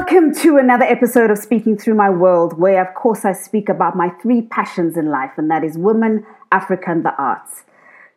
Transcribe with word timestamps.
Welcome 0.00 0.34
to 0.36 0.56
another 0.56 0.86
episode 0.86 1.30
of 1.30 1.36
Speaking 1.36 1.76
Through 1.76 1.94
My 1.94 2.08
World, 2.08 2.58
where, 2.58 2.80
of 2.80 2.94
course, 2.94 3.26
I 3.26 3.34
speak 3.34 3.68
about 3.68 3.94
my 3.94 4.08
three 4.08 4.40
passions 4.40 4.96
in 4.96 5.10
life, 5.10 5.32
and 5.36 5.50
that 5.50 5.62
is 5.62 5.76
women, 5.76 6.24
Africa, 6.50 6.90
and 6.90 7.04
the 7.04 7.14
arts. 7.16 7.64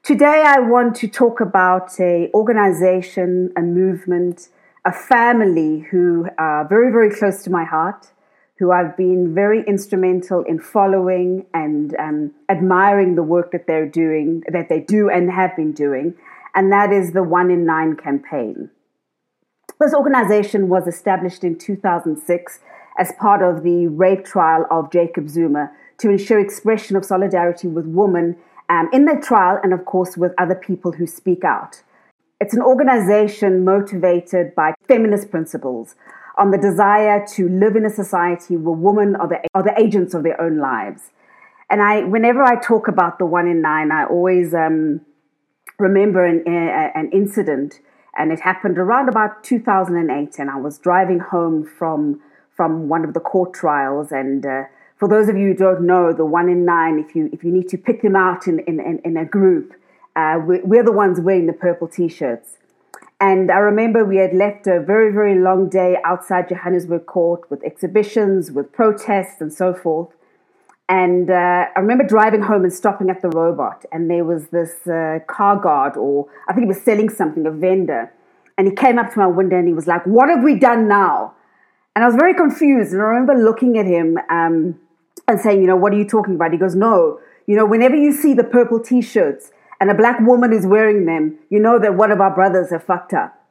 Today, 0.01 0.45
I 0.47 0.59
want 0.59 0.95
to 0.95 1.09
talk 1.09 1.41
about 1.41 1.99
a 1.99 2.31
organization, 2.33 3.51
a 3.57 3.61
movement, 3.61 4.47
a 4.85 4.93
family 4.93 5.79
who 5.91 6.29
are 6.37 6.65
very, 6.65 6.89
very 6.89 7.13
close 7.13 7.43
to 7.43 7.49
my 7.49 7.65
heart, 7.65 8.13
who 8.59 8.71
I've 8.71 8.95
been 8.95 9.35
very 9.35 9.61
instrumental 9.67 10.41
in 10.43 10.59
following 10.61 11.45
and 11.53 11.93
um, 11.99 12.31
admiring 12.47 13.15
the 13.15 13.23
work 13.23 13.51
that 13.51 13.67
they're 13.67 13.89
doing, 13.89 14.41
that 14.47 14.69
they 14.69 14.79
do 14.79 15.09
and 15.09 15.29
have 15.29 15.53
been 15.57 15.73
doing, 15.73 16.15
and 16.55 16.71
that 16.71 16.93
is 16.93 17.11
the 17.11 17.23
One 17.23 17.51
in 17.51 17.65
Nine 17.65 17.97
campaign. 17.97 18.69
This 19.79 19.93
organization 19.93 20.69
was 20.69 20.87
established 20.87 21.43
in 21.43 21.57
2006 21.57 22.59
as 22.97 23.11
part 23.19 23.41
of 23.41 23.63
the 23.63 23.87
rape 23.87 24.23
trial 24.23 24.65
of 24.69 24.91
Jacob 24.91 25.27
Zuma 25.27 25.71
to 25.97 26.09
ensure 26.09 26.39
expression 26.39 26.95
of 26.95 27.03
solidarity 27.05 27.67
with 27.67 27.85
women 27.85 28.37
um, 28.69 28.89
in 28.93 29.05
that 29.05 29.23
trial 29.23 29.59
and, 29.63 29.73
of 29.73 29.85
course, 29.85 30.15
with 30.15 30.31
other 30.37 30.55
people 30.55 30.91
who 30.91 31.07
speak 31.07 31.43
out. 31.43 31.81
It's 32.39 32.53
an 32.53 32.61
organization 32.61 33.63
motivated 33.63 34.53
by 34.55 34.73
feminist 34.87 35.31
principles 35.31 35.95
on 36.37 36.51
the 36.51 36.57
desire 36.57 37.25
to 37.35 37.47
live 37.47 37.75
in 37.75 37.85
a 37.85 37.89
society 37.89 38.57
where 38.57 38.75
women 38.75 39.15
are 39.15 39.27
the, 39.27 39.39
are 39.53 39.63
the 39.63 39.79
agents 39.79 40.13
of 40.13 40.23
their 40.23 40.39
own 40.41 40.57
lives. 40.57 41.11
And 41.69 41.81
I, 41.81 42.03
whenever 42.03 42.43
I 42.43 42.59
talk 42.59 42.87
about 42.87 43.19
the 43.19 43.25
one 43.25 43.47
in 43.47 43.61
nine, 43.61 43.91
I 43.91 44.05
always 44.05 44.53
um, 44.53 45.01
remember 45.79 46.25
an, 46.25 46.43
an 46.47 47.09
incident 47.11 47.79
and 48.15 48.31
it 48.31 48.39
happened 48.39 48.77
around 48.77 49.09
about 49.09 49.43
2008 49.43 50.39
and 50.39 50.49
i 50.49 50.55
was 50.55 50.77
driving 50.79 51.19
home 51.19 51.63
from 51.63 52.21
from 52.55 52.87
one 52.87 53.03
of 53.03 53.13
the 53.13 53.19
court 53.19 53.53
trials. 53.53 54.11
And 54.11 54.45
uh, 54.45 54.63
for 54.97 55.07
those 55.07 55.27
of 55.27 55.37
you 55.37 55.49
who 55.49 55.53
don't 55.53 55.81
know 55.85 56.13
the 56.13 56.25
one 56.25 56.49
in 56.49 56.65
nine 56.65 56.99
if 56.99 57.15
you 57.15 57.29
if 57.33 57.43
you 57.43 57.51
need 57.51 57.67
to 57.69 57.77
pick 57.77 58.01
them 58.01 58.15
out 58.15 58.47
in 58.47 58.59
in, 58.59 58.79
in, 58.79 58.99
in 59.03 59.17
a 59.17 59.25
group 59.25 59.73
uh, 60.15 60.39
we're 60.45 60.83
the 60.83 60.91
ones 60.91 61.19
wearing 61.19 61.47
the 61.47 61.53
purple 61.53 61.87
t-shirts. 61.87 62.57
And 63.19 63.51
i 63.51 63.57
remember 63.57 64.05
we 64.05 64.17
had 64.17 64.33
left 64.33 64.67
a 64.67 64.79
very 64.79 65.11
very 65.11 65.39
long 65.39 65.69
day 65.69 65.97
outside 66.05 66.47
johannesburg 66.49 67.05
court 67.05 67.49
with 67.49 67.63
exhibitions 67.63 68.51
with 68.51 68.71
protests 68.71 69.41
and 69.41 69.51
so 69.51 69.73
forth 69.73 70.09
and 70.89 71.29
uh, 71.29 71.67
I 71.75 71.79
remember 71.79 72.03
driving 72.03 72.41
home 72.41 72.63
and 72.63 72.73
stopping 72.73 73.09
at 73.09 73.21
the 73.21 73.29
robot, 73.29 73.85
and 73.91 74.09
there 74.09 74.25
was 74.25 74.47
this 74.47 74.85
uh, 74.85 75.19
car 75.27 75.57
guard, 75.57 75.95
or 75.95 76.27
I 76.47 76.53
think 76.53 76.65
he 76.65 76.67
was 76.67 76.81
selling 76.81 77.09
something, 77.09 77.45
a 77.45 77.51
vendor. 77.51 78.11
And 78.57 78.67
he 78.67 78.75
came 78.75 78.99
up 78.99 79.11
to 79.13 79.19
my 79.19 79.27
window 79.27 79.57
and 79.57 79.67
he 79.67 79.73
was 79.73 79.87
like, 79.87 80.05
What 80.05 80.29
have 80.29 80.43
we 80.43 80.59
done 80.59 80.87
now? 80.87 81.33
And 81.95 82.03
I 82.03 82.07
was 82.07 82.15
very 82.15 82.33
confused. 82.33 82.93
And 82.93 83.01
I 83.01 83.05
remember 83.05 83.33
looking 83.33 83.77
at 83.77 83.85
him 83.85 84.17
um, 84.29 84.79
and 85.27 85.39
saying, 85.39 85.61
You 85.61 85.67
know, 85.67 85.75
what 85.75 85.93
are 85.93 85.97
you 85.97 86.07
talking 86.07 86.35
about? 86.35 86.51
He 86.51 86.57
goes, 86.57 86.75
No, 86.75 87.19
you 87.47 87.55
know, 87.55 87.65
whenever 87.65 87.95
you 87.95 88.11
see 88.11 88.33
the 88.33 88.43
purple 88.43 88.79
t 88.79 89.01
shirts 89.01 89.51
and 89.79 89.89
a 89.89 89.95
black 89.95 90.19
woman 90.19 90.53
is 90.53 90.67
wearing 90.67 91.05
them, 91.05 91.39
you 91.49 91.59
know 91.59 91.79
that 91.79 91.95
one 91.95 92.11
of 92.11 92.21
our 92.21 92.33
brothers 92.33 92.69
have 92.69 92.83
fucked 92.83 93.13
up. 93.13 93.42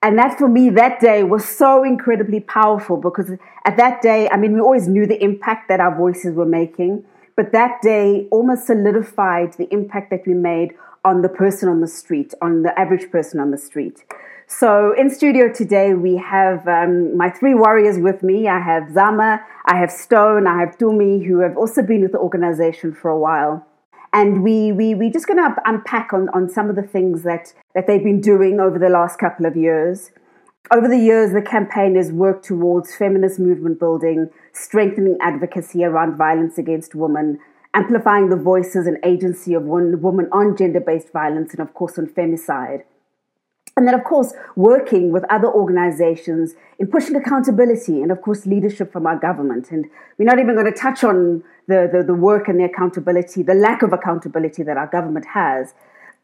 And 0.00 0.16
that 0.18 0.38
for 0.38 0.48
me, 0.48 0.70
that 0.70 1.00
day 1.00 1.24
was 1.24 1.44
so 1.44 1.82
incredibly 1.82 2.38
powerful 2.38 2.96
because 2.96 3.30
at 3.64 3.76
that 3.78 4.00
day, 4.00 4.28
I 4.30 4.36
mean, 4.36 4.52
we 4.52 4.60
always 4.60 4.86
knew 4.86 5.06
the 5.06 5.20
impact 5.22 5.68
that 5.68 5.80
our 5.80 5.94
voices 5.94 6.34
were 6.34 6.46
making, 6.46 7.04
but 7.34 7.50
that 7.50 7.82
day 7.82 8.28
almost 8.30 8.66
solidified 8.66 9.54
the 9.54 9.66
impact 9.72 10.10
that 10.10 10.24
we 10.24 10.34
made 10.34 10.74
on 11.04 11.22
the 11.22 11.28
person 11.28 11.68
on 11.68 11.80
the 11.80 11.88
street, 11.88 12.32
on 12.40 12.62
the 12.62 12.78
average 12.78 13.10
person 13.10 13.40
on 13.40 13.50
the 13.50 13.58
street. 13.58 14.04
So 14.46 14.92
in 14.92 15.10
studio 15.10 15.52
today, 15.52 15.94
we 15.94 16.16
have 16.16 16.66
um, 16.68 17.16
my 17.16 17.28
three 17.28 17.54
warriors 17.54 17.98
with 17.98 18.22
me. 18.22 18.48
I 18.48 18.60
have 18.60 18.92
Zama, 18.92 19.44
I 19.66 19.76
have 19.76 19.90
Stone, 19.90 20.46
I 20.46 20.60
have 20.60 20.78
dumi 20.78 21.26
who 21.26 21.40
have 21.40 21.56
also 21.56 21.82
been 21.82 22.02
with 22.02 22.12
the 22.12 22.18
organization 22.18 22.94
for 22.94 23.10
a 23.10 23.18
while 23.18 23.67
and 24.12 24.42
we 24.42 24.72
we 24.72 24.94
we're 24.94 25.12
just 25.12 25.26
going 25.26 25.38
to 25.38 25.54
unpack 25.64 26.12
on 26.12 26.28
on 26.30 26.48
some 26.48 26.70
of 26.70 26.76
the 26.76 26.82
things 26.82 27.22
that 27.22 27.52
that 27.74 27.86
they've 27.86 28.02
been 28.02 28.20
doing 28.20 28.60
over 28.60 28.78
the 28.78 28.88
last 28.88 29.18
couple 29.18 29.46
of 29.46 29.56
years. 29.56 30.10
Over 30.70 30.88
the 30.88 30.98
years, 30.98 31.32
the 31.32 31.40
campaign 31.40 31.96
has 31.96 32.12
worked 32.12 32.44
towards 32.44 32.94
feminist 32.94 33.38
movement 33.38 33.78
building, 33.78 34.28
strengthening 34.52 35.16
advocacy 35.20 35.82
around 35.82 36.16
violence 36.16 36.58
against 36.58 36.94
women, 36.94 37.38
amplifying 37.72 38.28
the 38.28 38.36
voices 38.36 38.86
and 38.86 38.98
agency 39.02 39.54
of 39.54 39.62
women 39.62 40.28
on 40.30 40.56
gender 40.56 40.80
based 40.80 41.12
violence, 41.12 41.52
and 41.52 41.60
of 41.60 41.72
course 41.74 41.98
on 41.98 42.06
femicide. 42.06 42.82
And 43.78 43.86
then, 43.86 43.94
of 43.94 44.02
course, 44.02 44.32
working 44.56 45.12
with 45.12 45.22
other 45.30 45.46
organizations 45.46 46.54
in 46.80 46.88
pushing 46.88 47.14
accountability 47.14 48.02
and, 48.02 48.10
of 48.10 48.20
course, 48.22 48.44
leadership 48.44 48.90
from 48.92 49.06
our 49.06 49.16
government. 49.16 49.70
And 49.70 49.86
we're 50.18 50.24
not 50.24 50.40
even 50.40 50.56
going 50.56 50.66
to 50.66 50.76
touch 50.76 51.04
on 51.04 51.44
the, 51.68 51.88
the, 51.92 52.02
the 52.02 52.14
work 52.14 52.48
and 52.48 52.58
the 52.58 52.64
accountability, 52.64 53.44
the 53.44 53.54
lack 53.54 53.82
of 53.82 53.92
accountability 53.92 54.64
that 54.64 54.76
our 54.76 54.88
government 54.88 55.26
has. 55.26 55.74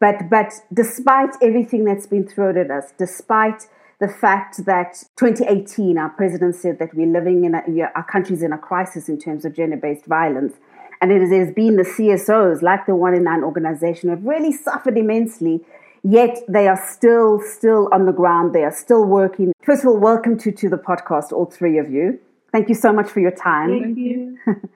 But, 0.01 0.29
but 0.29 0.51
despite 0.73 1.29
everything 1.41 1.85
that's 1.85 2.05
been 2.05 2.27
thrown 2.27 2.57
at 2.57 2.69
us, 2.69 2.91
despite 2.97 3.67
the 4.01 4.09
fact 4.09 4.65
that 4.65 5.05
2018, 5.15 5.97
our 5.97 6.09
president 6.09 6.55
said 6.55 6.77
that 6.79 6.93
we're 6.93 7.07
living 7.07 7.45
in 7.45 7.55
a, 7.55 7.89
our 7.95 8.03
country's 8.03 8.43
in 8.43 8.51
a 8.51 8.57
crisis 8.57 9.07
in 9.07 9.17
terms 9.17 9.45
of 9.45 9.55
gender 9.55 9.77
based 9.77 10.07
violence. 10.07 10.55
And 10.99 11.09
it 11.09 11.21
has 11.21 11.53
been 11.53 11.77
the 11.77 11.83
CSOs, 11.83 12.61
like 12.61 12.85
the 12.85 12.97
One 12.97 13.13
in 13.13 13.23
Nine 13.23 13.45
organization, 13.45 14.09
who 14.09 14.15
have 14.17 14.25
really 14.25 14.51
suffered 14.51 14.97
immensely 14.97 15.61
yet 16.05 16.37
they 16.47 16.67
are 16.67 16.81
still 16.87 17.41
still 17.43 17.89
on 17.91 18.05
the 18.05 18.11
ground. 18.13 18.53
They 18.53 18.63
are 18.63 18.71
still 18.71 19.05
working. 19.05 19.53
First 19.63 19.83
of 19.83 19.89
all 19.89 19.99
welcome 19.99 20.37
to 20.39 20.51
to 20.51 20.69
the 20.69 20.77
podcast 20.77 21.31
all 21.31 21.45
three 21.45 21.77
of 21.79 21.89
you. 21.89 22.19
Thank 22.51 22.69
you 22.69 22.75
so 22.75 22.93
much 22.93 23.09
for 23.09 23.19
your 23.19 23.31
time. 23.31 23.69
Thank 23.81 23.97
you. 23.97 24.37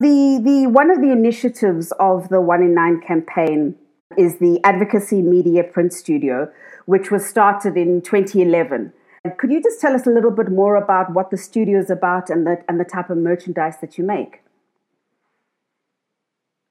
The 0.00 0.40
the 0.42 0.66
one 0.66 0.90
of 0.90 1.00
the 1.00 1.12
initiatives 1.12 1.92
of 2.00 2.28
the 2.28 2.40
one 2.40 2.60
in 2.60 2.74
nine 2.74 3.00
campaign 3.00 3.76
is 4.18 4.38
the 4.38 4.58
advocacy 4.64 5.22
media 5.22 5.62
print 5.62 5.92
studio 5.92 6.50
which 6.86 7.12
was 7.12 7.24
started 7.24 7.76
in 7.76 8.02
2011 8.02 8.92
could 9.38 9.52
you 9.52 9.62
just 9.62 9.80
tell 9.80 9.94
us 9.94 10.04
a 10.04 10.10
little 10.10 10.32
bit 10.32 10.50
more 10.50 10.74
about 10.74 11.12
what 11.12 11.30
the 11.30 11.36
studio 11.36 11.78
is 11.78 11.88
about 11.88 12.30
and 12.30 12.44
the 12.44 12.64
and 12.68 12.80
the 12.80 12.84
type 12.84 13.10
of 13.10 13.16
merchandise 13.16 13.76
that 13.80 13.96
you 13.96 14.02
make? 14.02 14.42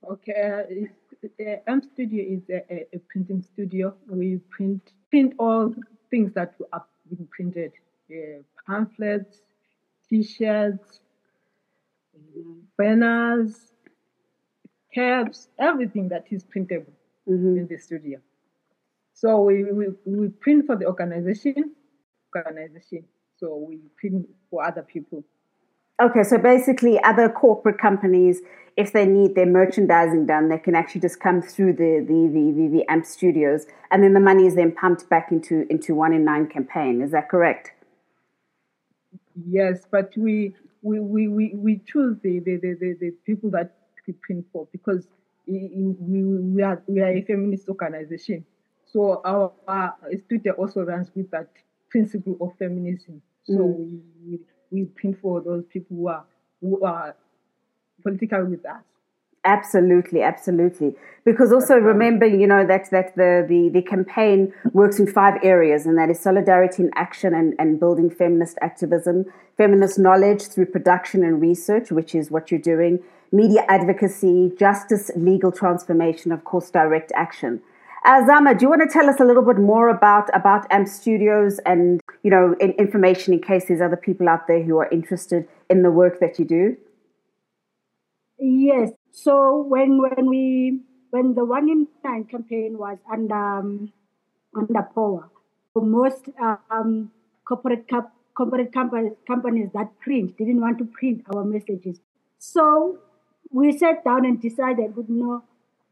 Okay 0.03 0.89
uh, 0.89 1.00
M 1.67 1.81
Studio 1.93 2.23
is 2.37 2.43
a, 2.49 2.87
a, 2.95 2.99
printing 3.09 3.43
studio. 3.43 3.93
We 4.07 4.39
print 4.49 4.81
print 5.09 5.33
all 5.37 5.73
things 6.09 6.33
that 6.33 6.55
are 6.73 6.85
being 7.09 7.27
printed: 7.31 7.73
uh, 8.11 8.41
pamphlets, 8.67 9.41
T-shirts, 10.09 10.99
banners, 12.77 13.71
caps, 14.93 15.47
everything 15.59 16.09
that 16.09 16.25
is 16.31 16.43
printable 16.43 16.93
mm-hmm. 17.27 17.57
in 17.57 17.67
the 17.67 17.77
studio. 17.77 18.19
So 19.13 19.41
we, 19.41 19.63
we, 19.63 19.87
we 20.05 20.29
print 20.29 20.65
for 20.65 20.75
the 20.75 20.85
organization, 20.85 21.75
organization. 22.35 23.05
So 23.37 23.55
we 23.55 23.79
print 23.97 24.27
for 24.49 24.65
other 24.65 24.81
people. 24.81 25.23
Okay, 25.99 26.23
so 26.23 26.37
basically, 26.37 26.99
other 27.03 27.29
corporate 27.29 27.77
companies, 27.77 28.41
if 28.77 28.93
they 28.93 29.05
need 29.05 29.35
their 29.35 29.45
merchandising 29.45 30.25
done, 30.25 30.49
they 30.49 30.57
can 30.57 30.75
actually 30.75 31.01
just 31.01 31.19
come 31.19 31.41
through 31.41 31.73
the 31.73 32.03
the, 32.07 32.29
the, 32.33 32.51
the, 32.55 32.77
the 32.77 32.91
AMP 32.91 33.05
studios, 33.05 33.65
and 33.91 34.03
then 34.03 34.13
the 34.13 34.19
money 34.19 34.45
is 34.45 34.55
then 34.55 34.71
pumped 34.71 35.09
back 35.09 35.31
into 35.31 35.65
into 35.69 35.93
one 35.93 36.13
in 36.13 36.23
nine 36.23 36.47
campaign. 36.47 37.01
Is 37.01 37.11
that 37.11 37.29
correct? 37.29 37.71
Yes, 39.47 39.85
but 39.91 40.11
we 40.17 40.55
we 40.81 40.99
we, 40.99 41.27
we, 41.27 41.53
we 41.55 41.81
choose 41.85 42.17
the, 42.23 42.39
the, 42.39 42.57
the, 42.57 42.97
the, 42.99 43.11
people 43.25 43.51
that 43.51 43.75
we 44.07 44.13
print 44.13 44.45
for 44.51 44.67
because 44.71 45.07
we, 45.45 45.69
we, 45.99 46.61
are 46.63 46.81
we 46.87 47.01
are 47.01 47.09
a 47.09 47.21
feminist 47.23 47.67
organization. 47.69 48.45
So 48.85 49.21
our, 49.23 49.53
our 49.67 49.95
studio 50.25 50.53
also 50.53 50.81
runs 50.81 51.09
with 51.15 51.29
that 51.31 51.49
principle 51.89 52.37
of 52.41 52.57
feminism. 52.57 53.21
So 53.43 53.53
mm. 53.53 53.99
we 54.25 54.39
we 54.71 54.85
print 54.85 55.17
for 55.21 55.41
those 55.41 55.63
people 55.71 55.97
who 55.97 56.07
are 56.07 56.25
who 56.61 56.83
are 56.83 57.15
political 58.01 58.45
with 58.45 58.65
us. 58.65 58.81
Absolutely, 59.43 60.21
absolutely. 60.21 60.95
Because 61.25 61.51
also 61.51 61.75
remember, 61.75 62.27
you 62.27 62.45
know, 62.45 62.65
that 62.65 62.89
that 62.91 63.15
the, 63.15 63.43
the, 63.47 63.69
the 63.69 63.81
campaign 63.81 64.53
works 64.71 64.99
in 64.99 65.07
five 65.07 65.39
areas, 65.43 65.85
and 65.85 65.97
that 65.97 66.09
is 66.09 66.19
solidarity 66.19 66.83
in 66.83 66.91
action 66.95 67.33
and, 67.33 67.55
and 67.57 67.79
building 67.79 68.09
feminist 68.09 68.59
activism, 68.61 69.25
feminist 69.57 69.97
knowledge 69.97 70.43
through 70.43 70.67
production 70.67 71.23
and 71.23 71.41
research, 71.41 71.89
which 71.91 72.13
is 72.13 72.29
what 72.29 72.51
you're 72.51 72.59
doing, 72.59 72.99
media 73.31 73.65
advocacy, 73.67 74.51
justice, 74.59 75.09
legal 75.15 75.51
transformation, 75.51 76.31
of 76.31 76.43
course, 76.43 76.69
direct 76.69 77.11
action. 77.15 77.61
Azama, 78.05 78.57
do 78.57 78.65
you 78.65 78.69
want 78.69 78.81
to 78.81 78.87
tell 78.87 79.07
us 79.07 79.19
a 79.19 79.23
little 79.23 79.43
bit 79.43 79.57
more 79.57 79.87
about 79.89 80.27
about 80.35 80.65
AMP 80.71 80.87
Studios 80.87 81.59
and 81.67 82.00
you 82.23 82.31
know 82.31 82.55
in, 82.59 82.71
information 82.71 83.33
in 83.33 83.41
case 83.41 83.65
there's 83.67 83.81
other 83.81 83.97
people 83.97 84.29
out 84.29 84.47
there 84.47 84.63
who 84.63 84.77
are 84.77 84.89
interested 84.89 85.47
in 85.69 85.83
the 85.83 85.91
work 85.91 86.19
that 86.19 86.39
you 86.39 86.45
do? 86.45 86.77
Yes. 88.39 88.91
So 89.11 89.61
when 89.67 90.01
when 90.01 90.27
we 90.27 90.81
when 91.11 91.35
the 91.35 91.45
one 91.45 91.69
in 91.69 91.87
nine 92.03 92.25
campaign 92.25 92.77
was 92.77 92.97
under 93.11 93.35
um, 93.35 93.91
under 94.55 94.81
POA, 94.95 95.29
most 95.75 96.29
um, 96.69 97.11
corporate 97.45 97.87
corporate 98.33 98.73
companies, 98.73 99.13
companies 99.27 99.69
that 99.73 99.99
print 99.99 100.37
didn't 100.37 100.61
want 100.61 100.77
to 100.79 100.85
print 100.85 101.23
our 101.33 101.43
messages. 101.43 101.99
So 102.39 102.97
we 103.51 103.77
sat 103.77 104.03
down 104.03 104.25
and 104.25 104.41
decided, 104.41 104.93
you 104.95 105.05
know, 105.09 105.43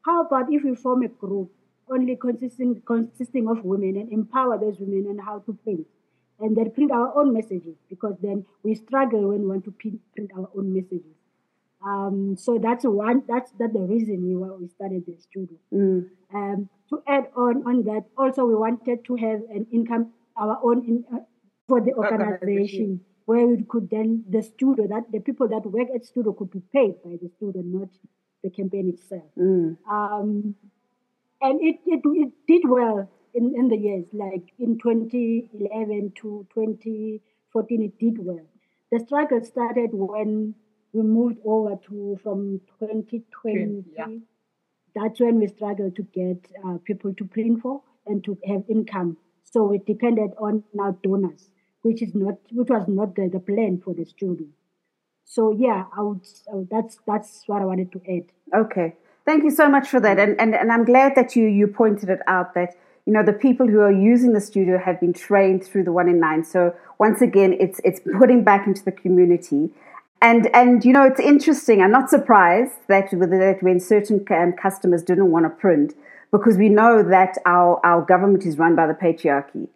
how 0.06 0.24
about 0.26 0.52
if 0.52 0.64
we 0.64 0.76
form 0.76 1.04
a 1.04 1.10
group 1.10 1.52
only 1.92 2.16
consisting 2.16 2.82
consisting 2.86 3.48
of 3.48 3.64
women 3.64 3.98
and 3.98 4.12
empower 4.12 4.58
those 4.58 4.78
women 4.80 5.08
on 5.10 5.26
how 5.26 5.40
to 5.40 5.54
print 5.64 5.86
and 6.40 6.56
then 6.56 6.72
print 6.72 6.92
our 6.92 7.16
own 7.18 7.34
messages 7.34 7.76
because 7.90 8.16
then 8.22 8.46
we 8.64 8.76
struggle 8.76 9.30
when 9.30 9.42
we 9.42 9.48
want 9.48 9.66
to 9.66 9.72
print, 9.72 10.00
print 10.16 10.32
our 10.38 10.50
own 10.58 10.74
messages. 10.74 11.16
Um, 11.86 12.36
so 12.38 12.58
that's 12.58 12.84
one. 12.84 13.24
That's 13.28 13.52
that's 13.58 13.74
the 13.74 13.80
reason 13.80 14.28
we 14.28 14.36
why 14.36 14.50
we 14.50 14.68
started 14.68 15.06
the 15.06 15.16
studio. 15.18 15.58
Mm. 15.74 16.10
Um, 16.34 16.70
to 16.90 17.02
add 17.08 17.28
on 17.36 17.64
on 17.66 17.84
that, 17.86 18.04
also 18.18 18.46
we 18.46 18.56
wanted 18.56 19.06
to 19.06 19.16
have 19.16 19.42
an 19.50 19.66
income, 19.72 20.12
our 20.36 20.60
own 20.62 20.84
in, 20.86 21.06
uh, 21.14 21.20
for 21.68 21.80
the 21.80 21.94
organization, 21.94 22.34
Organization. 22.42 23.02
where 23.26 23.48
we 23.48 23.64
could 23.64 23.90
then 23.90 24.26
the 24.30 24.44
studio 24.44 24.88
that 24.88 25.12
the 25.12 25.20
people 25.20 25.48
that 25.48 25.66
work 25.66 25.88
at 25.96 26.04
studio 26.04 26.34
could 26.34 26.52
be 26.52 26.62
paid 26.74 27.02
by 27.04 27.12
the 27.22 27.30
studio, 27.38 27.62
not 27.64 27.90
the 28.44 28.50
campaign 28.50 28.90
itself. 28.90 29.32
Mm. 29.38 29.78
Um, 29.90 30.56
and 31.42 31.62
it, 31.62 31.80
it 31.86 32.02
it 32.04 32.32
did 32.46 32.68
well 32.68 33.10
in, 33.34 33.54
in 33.56 33.68
the 33.68 33.78
years 33.78 34.06
like 34.14 34.52
in 34.60 34.78
2011 34.78 36.14
to 36.16 36.46
2014 36.54 37.82
it 37.84 38.00
did 38.00 38.18
well 38.26 38.46
the 38.92 39.00
struggle 39.00 39.44
started 39.44 39.90
when 39.92 40.56
we 40.94 41.02
moved 41.02 41.38
over 41.46 41.76
to 41.88 42.20
from 42.24 42.60
2020 42.80 43.84
yeah. 43.98 44.08
that's 44.96 45.20
when 45.20 45.40
we 45.40 45.48
struggled 45.48 45.96
to 45.96 46.04
get 46.04 46.48
uh, 46.66 46.78
people 46.84 47.14
to 47.14 47.26
print 47.26 47.62
for 47.62 47.82
and 48.08 48.24
to 48.24 48.38
have 48.48 48.64
income 48.70 49.18
so 49.44 49.64
we 49.64 49.78
depended 49.80 50.32
on 50.40 50.64
now 50.74 50.98
donors 51.04 51.50
which 51.82 52.02
is 52.02 52.14
not 52.16 52.36
which 52.52 52.70
was 52.70 52.88
not 52.88 53.16
the, 53.16 53.30
the 53.32 53.40
plan 53.40 53.82
for 53.84 53.94
the 53.94 54.06
studio 54.06 54.48
so 55.26 55.52
yeah 55.52 55.86
I 55.96 56.02
would, 56.02 56.26
I 56.52 56.56
would 56.56 56.70
that's 56.70 56.98
that's 57.06 57.44
what 57.46 57.62
i 57.62 57.66
wanted 57.66 57.92
to 57.92 58.02
add 58.10 58.32
Okay. 58.56 58.96
Thank 59.26 59.44
you 59.44 59.52
so 59.52 59.70
much 59.70 59.88
for 59.88 60.00
that. 60.00 60.20
And, 60.20 60.40
and, 60.40 60.56
and 60.56 60.72
I'm 60.72 60.86
glad 60.86 61.14
that 61.16 61.36
you, 61.36 61.46
you 61.46 61.68
pointed 61.68 62.10
it 62.10 62.20
out 62.28 62.54
that, 62.56 62.76
you 63.10 63.16
know, 63.16 63.24
the 63.24 63.34
people 63.34 63.68
who 63.68 63.80
are 63.80 63.92
using 63.92 64.34
the 64.34 64.40
studio 64.40 64.78
have 64.78 65.00
been 65.00 65.14
trained 65.14 65.64
through 65.64 65.84
the 65.84 65.92
one 65.92 66.08
in 66.08 66.20
nine. 66.20 66.44
So 66.44 66.76
once 67.00 67.24
again, 67.24 67.58
it's, 67.60 67.82
it's 67.84 68.00
putting 68.20 68.44
back 68.44 68.68
into 68.68 68.86
the 68.86 68.92
community. 68.92 69.72
And, 70.22 70.48
and, 70.54 70.86
you 70.86 70.94
know, 70.94 71.06
it's 71.06 71.20
interesting. 71.20 71.82
I'm 71.82 71.90
not 71.92 72.12
surprised 72.12 72.74
that, 72.88 73.12
with, 73.12 73.32
that 73.32 73.64
when 73.64 73.80
certain 73.80 74.24
um, 74.30 74.54
customers 74.54 75.02
didn't 75.02 75.32
want 75.32 75.46
to 75.46 75.50
print, 75.50 75.96
because 76.30 76.56
we 76.56 76.70
know 76.70 77.02
that 77.02 77.36
our, 77.48 77.84
our 77.84 78.04
government 78.04 78.46
is 78.46 78.60
run 78.60 78.76
by 78.76 78.86
the 78.86 78.94
patriarchy. 78.94 79.70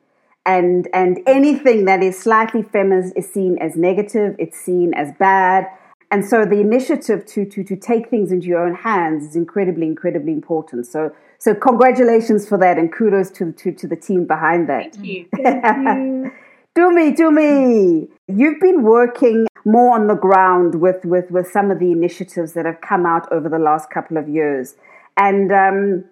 And, 0.45 0.87
and 0.93 1.19
anything 1.25 1.85
that 1.85 2.03
is 2.03 2.19
slightly 2.19 2.61
feminist 2.61 3.13
is 3.15 3.33
seen 3.33 3.57
as 3.57 3.75
negative, 3.75 4.35
it's 4.37 4.59
seen 4.59 4.93
as 4.93 5.11
bad. 5.17 5.65
And 6.11 6.23
so 6.23 6.45
the 6.45 6.59
initiative 6.59 7.25
to, 7.25 7.45
to, 7.45 7.63
to 7.63 7.75
take 7.75 8.11
things 8.11 8.31
into 8.31 8.45
your 8.45 8.63
own 8.63 8.75
hands 8.75 9.25
is 9.25 9.35
incredibly, 9.35 9.87
incredibly 9.87 10.33
important. 10.33 10.85
So, 10.85 11.15
so 11.43 11.53
congratulations 11.53 12.47
for 12.47 12.57
that 12.57 12.77
and 12.77 12.89
kudos 12.89 13.29
to, 13.31 13.51
to, 13.51 13.73
to 13.73 13.85
the 13.85 13.97
team 13.97 14.25
behind 14.25 14.69
that. 14.69 14.95
Thank 14.95 15.05
you. 15.05 15.25
Dumi, 16.73 17.13
Dumi, 17.17 18.07
you've 18.29 18.61
been 18.61 18.81
working 18.81 19.45
more 19.65 19.93
on 19.93 20.07
the 20.07 20.15
ground 20.15 20.75
with, 20.75 21.03
with, 21.03 21.29
with 21.31 21.51
some 21.51 21.69
of 21.69 21.79
the 21.79 21.91
initiatives 21.91 22.53
that 22.53 22.65
have 22.65 22.79
come 22.79 23.05
out 23.05 23.29
over 23.29 23.49
the 23.49 23.59
last 23.59 23.89
couple 23.89 24.15
of 24.15 24.29
years. 24.29 24.75
And 25.17 25.51
um, 25.51 26.05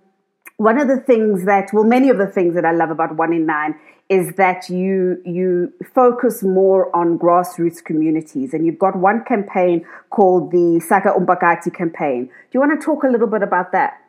one 0.57 0.77
of 0.77 0.89
the 0.89 0.97
things 0.97 1.45
that, 1.45 1.69
well, 1.71 1.85
many 1.85 2.09
of 2.09 2.17
the 2.17 2.27
things 2.27 2.53
that 2.55 2.65
I 2.65 2.73
love 2.73 2.89
about 2.91 3.15
One 3.15 3.31
in 3.31 3.45
Nine 3.45 3.79
is 4.09 4.33
that 4.35 4.67
you 4.67 5.21
you 5.23 5.71
focus 5.95 6.43
more 6.43 6.93
on 6.93 7.17
grassroots 7.17 7.81
communities, 7.81 8.53
and 8.53 8.65
you've 8.65 8.77
got 8.77 8.97
one 8.97 9.23
campaign 9.23 9.85
called 10.09 10.51
the 10.51 10.81
Saka 10.85 11.13
Umphakathi 11.17 11.73
campaign. 11.73 12.25
Do 12.25 12.31
you 12.51 12.59
want 12.59 12.77
to 12.77 12.85
talk 12.85 13.05
a 13.05 13.07
little 13.07 13.27
bit 13.27 13.41
about 13.41 13.71
that? 13.71 14.00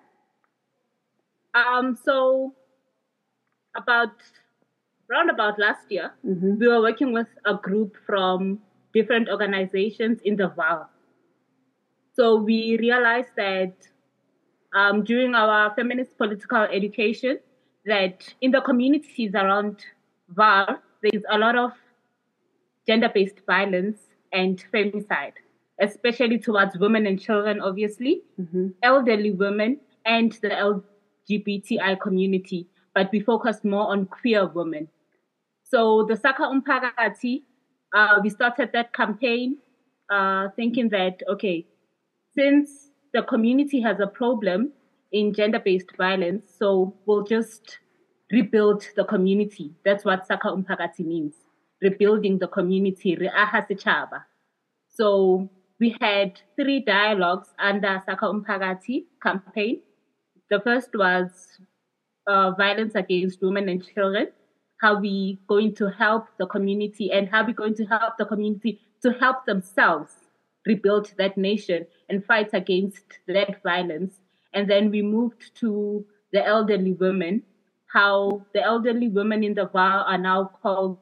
Um, 1.55 1.97
so 2.05 2.55
about 3.77 4.13
round 5.09 5.31
about 5.31 5.59
last 5.59 5.91
year, 5.91 6.13
Mhm. 6.25 6.59
we 6.59 6.69
were 6.69 6.81
working 6.81 7.13
with 7.13 7.29
a 7.45 7.55
group 7.55 7.97
from 8.07 8.63
different 8.95 9.29
organizations 9.29 10.21
in 10.23 10.37
the 10.37 10.49
Vaal. 10.49 10.89
So 12.15 12.37
we 12.37 12.77
realized 12.79 13.35
that 13.37 13.89
um, 14.75 15.05
during 15.05 15.35
our 15.35 15.75
feminist 15.75 16.17
political 16.17 16.63
education, 16.63 17.39
that 17.85 18.35
in 18.41 18.51
the 18.53 18.61
communities 18.63 19.35
around 19.35 19.85
Vaal, 20.35 20.79
there's 21.03 21.25
a 21.29 21.37
lot 21.37 21.57
of 21.57 21.73
gender-based 22.87 23.41
violence 23.47 23.99
and 24.33 24.65
femicide, 24.73 25.35
especially 25.79 26.39
towards 26.39 26.79
women 26.79 27.07
and 27.07 27.21
children, 27.21 27.61
obviously, 27.61 28.23
Mhm. 28.41 28.73
elderly 28.83 29.31
women, 29.33 29.79
and 30.07 30.33
the 30.41 30.59
LGBTI 31.31 32.01
community. 32.01 32.69
But 32.95 33.11
we 33.13 33.21
focused 33.21 33.65
more 33.65 33.89
on 33.91 34.07
queer 34.07 34.47
women. 34.47 34.89
So 35.65 36.05
the 36.09 36.17
Saka 36.17 36.43
Umphakathi, 36.43 37.43
uh, 37.95 38.21
we 38.23 38.31
started 38.31 38.71
that 38.73 38.93
campaign 38.93 39.59
uh, 40.11 40.49
thinking 40.57 40.91
that, 40.91 41.23
okay, 41.29 41.67
since 42.35 42.91
the 43.15 43.23
community 43.23 43.81
has 43.81 44.01
a 44.01 44.07
problem 44.07 44.73
in 45.13 45.33
gender-based 45.33 45.97
violence, 45.97 46.45
so 46.59 46.95
we'll 47.07 47.25
just 47.25 47.79
rebuild 48.31 48.87
the 48.97 49.05
community. 49.05 49.73
That's 49.85 50.05
what 50.05 50.27
Saka 50.27 50.49
Umphakathi 50.49 51.05
means, 51.07 51.35
rebuilding 51.81 52.39
the 52.39 52.49
community. 52.49 53.19
So 54.89 55.51
we 55.79 55.97
had 56.01 56.41
three 56.57 56.81
dialogues 56.81 57.49
under 57.59 58.03
Saka 58.05 58.27
Umphakathi 58.27 59.05
campaign. 59.23 59.83
The 60.53 60.61
first 60.61 60.91
was 60.93 61.31
uh, 62.27 62.51
violence 62.51 62.95
against 62.95 63.41
women 63.41 63.71
and 63.71 63.83
children, 63.83 64.27
how 64.83 65.01
we 65.01 65.39
going 65.49 65.75
to 65.77 65.89
help 65.89 66.27
the 66.39 66.47
community 66.47 67.11
and 67.11 67.27
how 67.27 67.47
we 67.47 67.55
going 67.55 67.75
to 67.77 67.87
help 67.87 68.19
the 68.19 68.27
community 68.27 68.79
to 69.01 69.15
help 69.15 69.47
themselves 69.47 70.13
rebuild 70.67 71.15
that 71.17 71.39
nation 71.39 71.87
and 72.11 72.23
fight 72.23 72.51
against 72.53 73.21
that 73.29 73.63
violence. 73.63 74.21
And 74.53 74.69
then 74.69 74.91
we 74.91 75.01
moved 75.01 75.57
to 75.61 76.05
the 76.35 76.47
elderly 76.47 76.93
women, 76.93 77.45
how 77.91 78.44
the 78.53 78.63
elderly 78.63 79.09
women 79.09 79.43
in 79.43 79.55
the 79.55 79.69
Vaal 79.69 80.05
are 80.06 80.19
now 80.19 80.51
called 80.63 80.99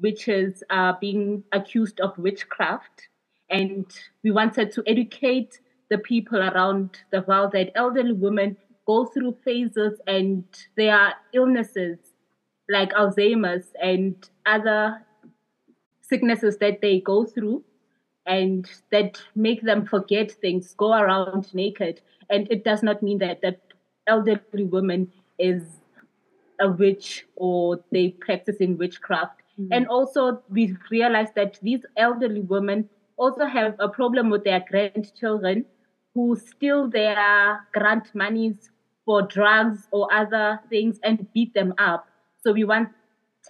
witches, 0.00 0.64
are 0.68 0.98
being 1.00 1.44
accused 1.52 2.00
of 2.00 2.18
witchcraft. 2.18 3.06
And 3.48 3.86
we 4.24 4.32
wanted 4.32 4.72
to 4.72 4.82
educate 4.84 5.60
the 5.90 5.98
people 5.98 6.40
around 6.40 6.98
the 7.12 7.22
Vaal 7.22 7.52
that 7.52 7.70
elderly 7.76 8.14
women 8.14 8.56
go 8.86 9.06
through 9.06 9.36
phases 9.44 10.00
and 10.06 10.44
there 10.76 10.94
are 10.96 11.14
illnesses 11.32 11.98
like 12.68 12.92
Alzheimer's 12.92 13.66
and 13.80 14.14
other 14.46 15.04
sicknesses 16.00 16.58
that 16.58 16.80
they 16.80 17.00
go 17.00 17.24
through 17.24 17.64
and 18.26 18.70
that 18.90 19.20
make 19.34 19.62
them 19.62 19.86
forget 19.86 20.30
things, 20.30 20.74
go 20.74 20.92
around 20.92 21.52
naked. 21.54 22.00
And 22.30 22.50
it 22.50 22.64
does 22.64 22.82
not 22.82 23.02
mean 23.02 23.18
that 23.18 23.42
that 23.42 23.60
elderly 24.06 24.64
woman 24.64 25.12
is 25.38 25.62
a 26.60 26.70
witch 26.70 27.26
or 27.36 27.82
they 27.90 28.10
practicing 28.10 28.78
witchcraft. 28.78 29.42
Mm. 29.60 29.68
And 29.72 29.88
also 29.88 30.42
we 30.48 30.76
realize 30.90 31.28
that 31.34 31.58
these 31.62 31.84
elderly 31.96 32.40
women 32.40 32.88
also 33.16 33.46
have 33.46 33.76
a 33.78 33.88
problem 33.88 34.30
with 34.30 34.44
their 34.44 34.64
grandchildren 34.70 35.66
who 36.14 36.36
steal 36.36 36.88
their 36.88 37.66
grant 37.72 38.14
monies 38.14 38.70
for 39.04 39.22
drugs 39.22 39.88
or 39.90 40.12
other 40.12 40.60
things 40.70 40.98
and 41.02 41.26
beat 41.32 41.52
them 41.54 41.74
up. 41.78 42.08
So 42.42 42.52
we 42.52 42.64
wanted 42.64 42.92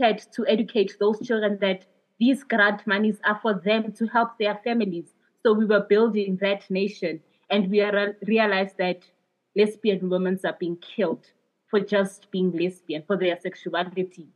to 0.01 0.47
educate 0.47 0.97
those 0.99 1.21
children 1.27 1.59
that 1.61 1.87
these 2.19 2.45
grant 2.45 2.87
monies 2.87 3.19
are 3.25 3.39
for 3.43 3.55
them 3.55 3.93
to 3.93 4.07
help 4.07 4.39
their 4.39 4.61
families. 4.65 5.15
So 5.43 5.53
we 5.53 5.65
were 5.65 5.87
building 5.89 6.39
that 6.41 6.71
nation 6.71 7.21
and 7.51 7.71
we 7.71 7.85
realized 8.27 8.77
that 8.79 9.03
lesbian 9.57 10.09
women 10.09 10.39
are 10.45 10.57
being 10.59 10.77
killed 10.77 11.27
for 11.69 11.81
just 11.81 12.31
being 12.31 12.53
lesbian, 12.53 13.03
for 13.07 13.17
their 13.17 13.39
sexuality. 13.41 14.29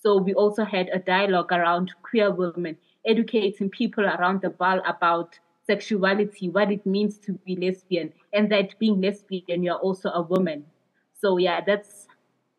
So 0.00 0.18
we 0.18 0.34
also 0.34 0.64
had 0.64 0.88
a 0.92 0.98
dialogue 0.98 1.50
around 1.52 1.92
queer 2.02 2.30
women, 2.30 2.76
educating 3.06 3.70
people 3.70 4.04
around 4.04 4.42
the 4.42 4.50
world 4.50 4.82
about 4.86 5.38
sexuality, 5.66 6.48
what 6.48 6.70
it 6.70 6.84
means 6.84 7.18
to 7.18 7.32
be 7.44 7.56
lesbian, 7.56 8.12
and 8.32 8.50
that 8.52 8.78
being 8.78 9.00
lesbian, 9.00 9.62
you're 9.62 9.76
also 9.76 10.10
a 10.10 10.22
woman. 10.22 10.64
So 11.18 11.38
yeah, 11.38 11.60
that's 11.66 12.06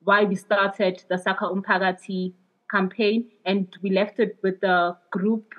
why 0.03 0.23
we 0.23 0.35
started 0.35 1.03
the 1.09 1.17
Saka 1.17 1.45
Umphakathi 1.45 2.33
campaign, 2.69 3.29
and 3.45 3.67
we 3.81 3.91
left 3.91 4.19
it 4.19 4.37
with 4.41 4.59
the 4.61 4.95
group 5.11 5.53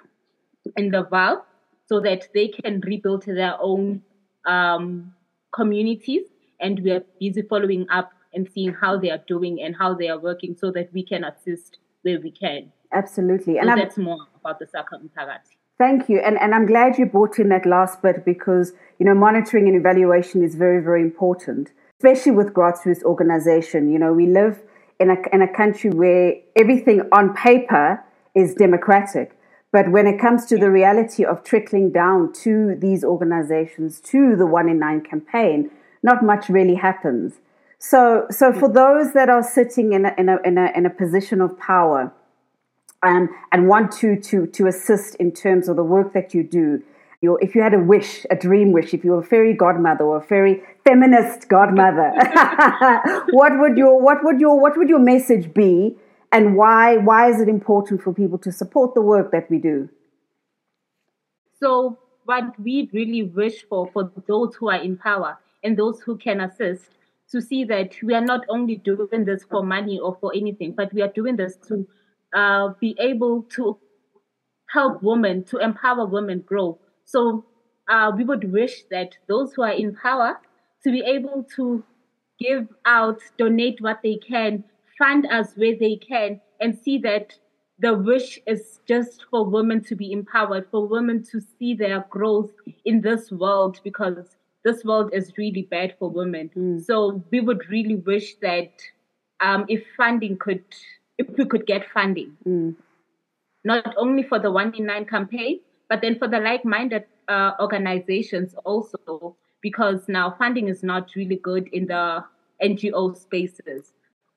in 0.76 0.90
the 0.90 1.04
Vaal 1.04 1.42
so 1.86 2.00
that 2.00 2.28
they 2.34 2.48
can 2.48 2.80
rebuild 2.80 3.24
their 3.26 3.56
own 3.60 4.02
um, 4.44 5.14
communities. 5.52 6.24
And 6.60 6.80
we 6.80 6.90
are 6.90 7.04
busy 7.20 7.42
following 7.42 7.86
up 7.90 8.12
and 8.32 8.48
seeing 8.52 8.72
how 8.72 8.98
they 8.98 9.10
are 9.10 9.22
doing 9.26 9.62
and 9.62 9.76
how 9.76 9.94
they 9.94 10.08
are 10.08 10.18
working 10.18 10.56
so 10.56 10.70
that 10.72 10.92
we 10.92 11.04
can 11.04 11.22
assist 11.24 11.78
where 12.02 12.20
we 12.20 12.30
can. 12.30 12.72
Absolutely. 12.92 13.58
And 13.58 13.68
so 13.68 13.76
that's 13.76 13.98
more 13.98 14.26
about 14.40 14.58
the 14.58 14.66
Saka 14.66 14.96
Umphakathi. 14.96 15.56
Thank 15.78 16.08
you. 16.08 16.20
And, 16.20 16.38
and 16.38 16.54
I'm 16.54 16.66
glad 16.66 16.98
you 16.98 17.04
brought 17.04 17.38
in 17.38 17.50
that 17.50 17.66
last 17.66 18.00
bit 18.00 18.24
because, 18.24 18.72
you 18.98 19.04
know, 19.04 19.14
monitoring 19.14 19.68
and 19.68 19.76
evaluation 19.76 20.42
is 20.42 20.54
very, 20.54 20.82
very 20.82 21.02
important, 21.02 21.70
especially 21.98 22.32
with 22.32 22.54
grassroots 22.54 23.02
organization. 23.02 23.92
You 23.92 23.98
know, 23.98 24.12
we 24.12 24.26
live 24.26 24.62
in 24.98 25.10
a, 25.10 25.16
in 25.32 25.42
a 25.42 25.52
country 25.52 25.90
where 25.90 26.34
everything 26.56 27.02
on 27.12 27.34
paper 27.34 28.02
is 28.34 28.54
democratic. 28.54 29.38
But 29.70 29.90
when 29.90 30.06
it 30.06 30.18
comes 30.18 30.46
to 30.46 30.56
the 30.56 30.70
reality 30.70 31.24
of 31.24 31.44
trickling 31.44 31.90
down 31.90 32.32
to 32.44 32.76
these 32.78 33.04
organizations, 33.04 34.00
to 34.02 34.34
the 34.34 34.46
One 34.46 34.70
in 34.70 34.78
Nine 34.78 35.02
campaign, 35.02 35.70
not 36.02 36.24
much 36.24 36.48
really 36.48 36.76
happens. 36.76 37.34
So, 37.78 38.26
so 38.30 38.54
for 38.54 38.72
those 38.72 39.12
that 39.12 39.28
are 39.28 39.42
sitting 39.42 39.92
in 39.92 40.06
a, 40.06 40.14
in 40.16 40.30
a, 40.30 40.38
in 40.44 40.56
a, 40.56 40.72
in 40.74 40.86
a 40.86 40.90
position 40.90 41.42
of 41.42 41.58
power, 41.58 42.12
um, 43.06 43.28
and 43.52 43.68
want 43.68 43.92
to, 43.92 44.20
to, 44.20 44.46
to 44.48 44.66
assist 44.66 45.14
in 45.16 45.32
terms 45.32 45.68
of 45.68 45.76
the 45.76 45.84
work 45.84 46.12
that 46.12 46.34
you 46.34 46.42
do. 46.42 46.82
Your, 47.22 47.42
if 47.42 47.54
you 47.54 47.62
had 47.62 47.72
a 47.72 47.78
wish, 47.78 48.26
a 48.30 48.36
dream 48.36 48.72
wish, 48.72 48.92
if 48.92 49.02
you 49.04 49.12
were 49.12 49.20
a 49.20 49.24
fairy 49.24 49.54
godmother 49.54 50.04
or 50.04 50.18
a 50.18 50.22
fairy 50.22 50.62
feminist 50.84 51.48
godmother, 51.48 52.12
what 53.30 53.58
would 53.58 53.78
your 53.78 53.98
what 54.00 54.22
would 54.22 54.38
your 54.38 54.60
what 54.60 54.76
would 54.76 54.90
your 54.90 54.98
message 54.98 55.54
be, 55.54 55.96
and 56.30 56.56
why 56.56 56.98
why 56.98 57.30
is 57.30 57.40
it 57.40 57.48
important 57.48 58.02
for 58.02 58.12
people 58.12 58.38
to 58.38 58.52
support 58.52 58.94
the 58.94 59.00
work 59.00 59.32
that 59.32 59.50
we 59.50 59.56
do? 59.58 59.88
So, 61.58 61.98
what 62.26 62.60
we 62.60 62.90
really 62.92 63.22
wish 63.22 63.64
for 63.66 63.88
for 63.94 64.12
those 64.26 64.54
who 64.56 64.68
are 64.68 64.82
in 64.82 64.98
power 64.98 65.38
and 65.64 65.74
those 65.74 66.00
who 66.00 66.18
can 66.18 66.42
assist 66.42 66.90
to 67.30 67.40
see 67.40 67.64
that 67.64 67.94
we 68.02 68.14
are 68.14 68.24
not 68.24 68.42
only 68.50 68.76
doing 68.76 69.24
this 69.24 69.42
for 69.44 69.62
money 69.62 69.98
or 69.98 70.18
for 70.20 70.32
anything, 70.34 70.72
but 70.72 70.92
we 70.92 71.00
are 71.00 71.08
doing 71.08 71.36
this 71.36 71.56
to 71.68 71.86
uh, 72.34 72.70
be 72.80 72.96
able 72.98 73.42
to 73.42 73.78
help 74.70 75.02
women, 75.02 75.44
to 75.44 75.58
empower 75.58 76.06
women 76.06 76.40
grow. 76.40 76.78
So 77.04 77.44
uh, 77.88 78.12
we 78.16 78.24
would 78.24 78.52
wish 78.52 78.84
that 78.90 79.16
those 79.28 79.52
who 79.52 79.62
are 79.62 79.72
in 79.72 79.94
power 79.94 80.38
to 80.82 80.90
be 80.90 81.02
able 81.02 81.46
to 81.56 81.84
give 82.38 82.68
out, 82.84 83.20
donate 83.38 83.80
what 83.80 84.00
they 84.02 84.16
can, 84.16 84.64
fund 84.98 85.26
us 85.26 85.52
where 85.54 85.76
they 85.78 85.96
can, 85.96 86.40
and 86.60 86.78
see 86.78 86.98
that 86.98 87.34
the 87.78 87.94
wish 87.94 88.38
is 88.46 88.80
just 88.86 89.24
for 89.30 89.44
women 89.44 89.82
to 89.84 89.94
be 89.94 90.12
empowered, 90.12 90.66
for 90.70 90.86
women 90.86 91.22
to 91.24 91.40
see 91.40 91.74
their 91.74 92.04
growth 92.10 92.50
in 92.84 93.00
this 93.02 93.30
world 93.30 93.80
because 93.84 94.36
this 94.64 94.84
world 94.84 95.10
is 95.12 95.32
really 95.36 95.62
bad 95.70 95.94
for 95.98 96.08
women. 96.08 96.50
Mm. 96.56 96.84
So 96.84 97.22
we 97.30 97.40
would 97.40 97.68
really 97.68 97.96
wish 97.96 98.36
that 98.36 98.72
um, 99.40 99.66
if 99.68 99.84
funding 99.96 100.38
could 100.38 100.64
if 101.18 101.28
we 101.36 101.44
could 101.44 101.66
get 101.66 101.90
funding, 101.92 102.36
mm. 102.46 102.74
not 103.64 103.94
only 103.96 104.22
for 104.22 104.38
the 104.38 104.50
One 104.50 104.74
in 104.74 104.86
Nine 104.86 105.06
campaign, 105.06 105.60
but 105.88 106.00
then 106.00 106.18
for 106.18 106.28
the 106.28 106.38
like-minded 106.38 107.04
uh, 107.28 107.52
organizations 107.60 108.54
also, 108.64 109.36
because 109.60 110.08
now 110.08 110.34
funding 110.38 110.68
is 110.68 110.82
not 110.82 111.10
really 111.14 111.36
good 111.36 111.68
in 111.72 111.86
the 111.86 112.24
NGO 112.62 113.16
spaces. 113.16 113.92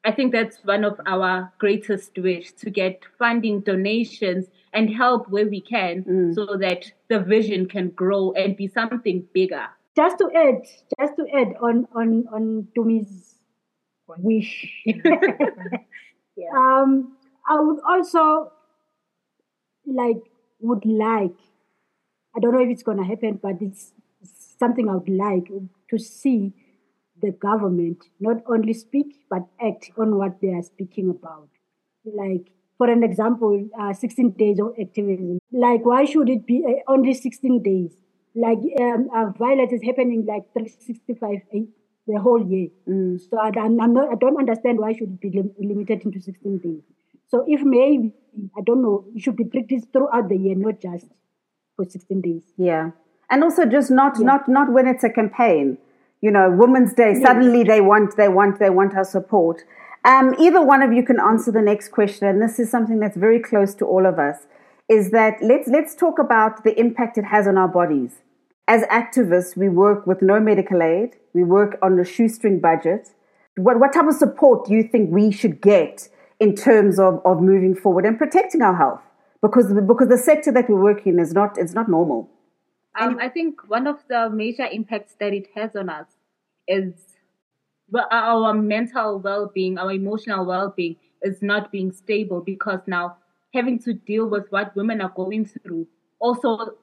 I 0.06 0.12
think 0.14 0.32
that's 0.32 0.64
one 0.64 0.86
of 0.86 1.00
our 1.06 1.52
greatest 1.58 2.18
wish 2.18 2.54
to 2.54 2.70
get 2.70 3.02
funding, 3.18 3.60
donations, 3.62 4.48
and 4.74 4.90
help 4.90 5.28
where 5.30 5.48
we 5.48 5.60
can, 5.60 6.04
mm. 6.04 6.36
so 6.36 6.56
that 6.58 6.92
the 7.10 7.20
vision 7.20 7.68
can 7.68 7.90
grow 7.90 8.32
and 8.32 8.56
be 8.56 8.68
something 8.68 9.28
bigger. 9.34 9.68
Just 9.98 10.18
to 10.20 10.30
add, 10.34 10.62
just 11.00 11.18
to 11.18 11.28
add 11.34 11.56
on 11.62 11.86
on 11.94 12.26
on 12.32 12.68
Tumi's 12.78 13.36
wish. 14.18 14.86
Yeah. 16.40 16.52
Um, 16.56 17.18
I 17.48 17.60
would 17.60 17.80
also 17.88 18.52
like 19.86 20.22
would 20.60 20.86
like. 20.86 21.36
I 22.36 22.40
don't 22.40 22.54
know 22.54 22.62
if 22.62 22.70
it's 22.70 22.84
gonna 22.84 23.06
happen, 23.06 23.40
but 23.42 23.62
it's 23.62 23.94
something 24.60 24.90
I 24.90 24.96
would 24.96 25.10
like 25.10 25.48
to 25.90 25.98
see 25.98 26.54
the 27.22 27.32
government 27.32 27.98
not 28.20 28.38
only 28.48 28.74
speak 28.74 29.08
but 29.30 29.48
act 29.62 29.92
on 29.98 30.16
what 30.18 30.40
they 30.42 30.50
are 30.50 30.62
speaking 30.64 31.10
about. 31.10 31.50
Like, 32.06 32.52
for 32.78 32.90
an 32.90 33.04
example, 33.04 33.68
uh, 33.80 33.94
16 33.94 34.32
days 34.32 34.60
of 34.60 34.74
activism. 34.80 35.40
Like, 35.52 35.86
why 35.86 36.06
should 36.06 36.30
it 36.30 36.46
be 36.46 36.64
uh, 36.66 36.92
only 36.92 37.14
16 37.14 37.62
days? 37.64 37.92
Like, 38.36 38.60
um, 38.80 39.10
uh, 39.14 39.32
violence 39.38 39.74
is 39.74 39.84
happening 39.84 40.26
like 40.26 40.44
365 40.54 41.42
the 42.10 42.20
whole 42.20 42.46
year. 42.46 42.70
Mm. 42.88 43.20
So 43.30 43.38
I, 43.38 43.50
am 43.50 43.76
not, 43.76 44.12
I 44.12 44.16
don't 44.16 44.38
understand 44.38 44.80
why 44.80 44.94
should 44.94 45.10
it 45.10 45.22
be 45.22 45.30
lim- 45.30 45.54
limited 45.60 46.04
into 46.04 46.20
16 46.20 46.58
days. 46.60 46.82
So 47.28 47.46
if 47.48 47.62
maybe, 47.62 48.14
I 48.58 48.62
don't 48.66 48.82
know, 48.82 49.06
it 49.16 49.22
should 49.22 49.36
be 49.36 49.46
practiced 49.46 49.92
throughout 49.94 50.30
the 50.30 50.38
year, 50.38 50.56
not 50.56 50.82
just 50.82 51.06
for 51.76 51.86
16 51.86 52.22
days. 52.22 52.44
Yeah. 52.58 52.92
And 53.30 53.44
also 53.44 53.66
just 53.66 53.92
not, 53.92 54.18
yeah. 54.18 54.26
not, 54.26 54.50
not 54.50 54.74
when 54.74 54.88
it's 54.88 55.04
a 55.04 55.10
campaign. 55.10 55.78
You 56.22 56.32
know, 56.32 56.50
Women's 56.50 56.94
Day, 56.94 57.14
yeah. 57.14 57.26
suddenly 57.26 57.64
they 57.64 57.80
want, 57.80 58.18
they 58.18 58.28
want, 58.28 58.60
they 58.60 58.70
want 58.70 58.96
our 58.96 59.06
support. 59.06 59.64
Um, 60.04 60.34
either 60.40 60.62
one 60.62 60.82
of 60.82 60.92
you 60.92 61.04
can 61.04 61.20
answer 61.20 61.52
the 61.52 61.62
next 61.62 61.90
question, 61.90 62.28
and 62.28 62.42
this 62.42 62.60
is 62.60 62.70
something 62.70 63.00
that's 63.00 63.18
very 63.18 63.40
close 63.40 63.76
to 63.76 63.86
all 63.86 64.06
of 64.06 64.18
us. 64.18 64.48
Is 64.90 65.12
that 65.12 65.36
let's 65.42 65.68
let's 65.68 65.94
talk 65.94 66.18
about 66.18 66.64
the 66.64 66.78
impact 66.80 67.20
it 67.20 67.26
has 67.26 67.48
on 67.48 67.60
our 67.60 67.68
bodies 67.68 68.22
as 68.70 68.84
activists, 68.84 69.58
we 69.58 69.68
work 69.68 70.06
with 70.06 70.22
no 70.22 70.40
medical 70.40 70.84
aid. 70.84 71.16
We 71.34 71.44
work 71.44 71.80
on 71.82 72.00
a 72.00 72.06
shoestring 72.06 72.60
budget. 72.60 73.10
What, 73.56 73.80
what 73.80 73.94
type 73.94 74.08
of 74.08 74.14
support 74.14 74.68
do 74.68 74.76
you 74.76 74.84
think 74.84 75.10
we 75.12 75.32
should 75.32 75.60
get 75.60 76.08
in 76.40 76.56
terms 76.56 77.00
of, 77.00 77.20
of 77.26 77.42
moving 77.42 77.76
forward 77.76 78.06
and 78.06 78.16
protecting 78.18 78.62
our 78.62 78.76
health? 78.76 79.02
Because, 79.42 79.74
because 79.88 80.08
the 80.08 80.20
sector 80.20 80.52
that 80.52 80.70
we 80.70 80.76
work 80.76 81.08
in 81.08 81.20
is 81.20 81.34
not, 81.34 81.58
it's 81.58 81.74
not 81.74 81.90
normal. 81.90 82.30
Um, 83.00 83.18
I 83.20 83.28
think 83.28 83.68
one 83.68 83.88
of 83.88 84.04
the 84.08 84.30
major 84.30 84.68
impacts 84.72 85.16
that 85.20 85.34
it 85.34 85.48
has 85.56 85.76
on 85.76 85.90
us 85.90 86.08
is 86.68 86.94
our 88.12 88.54
mental 88.54 89.18
well-being, 89.18 89.80
our 89.80 89.92
emotional 89.92 90.46
well-being 90.46 90.96
is 91.24 91.42
not 91.42 91.72
being 91.72 91.92
stable 91.92 92.42
because 92.42 92.82
now 92.86 93.18
having 93.52 93.80
to 93.80 93.94
deal 93.94 94.28
with 94.28 94.46
what 94.52 94.76
women 94.76 95.02
are 95.02 95.12
going 95.16 95.46
through 95.46 95.88
also 96.20 96.76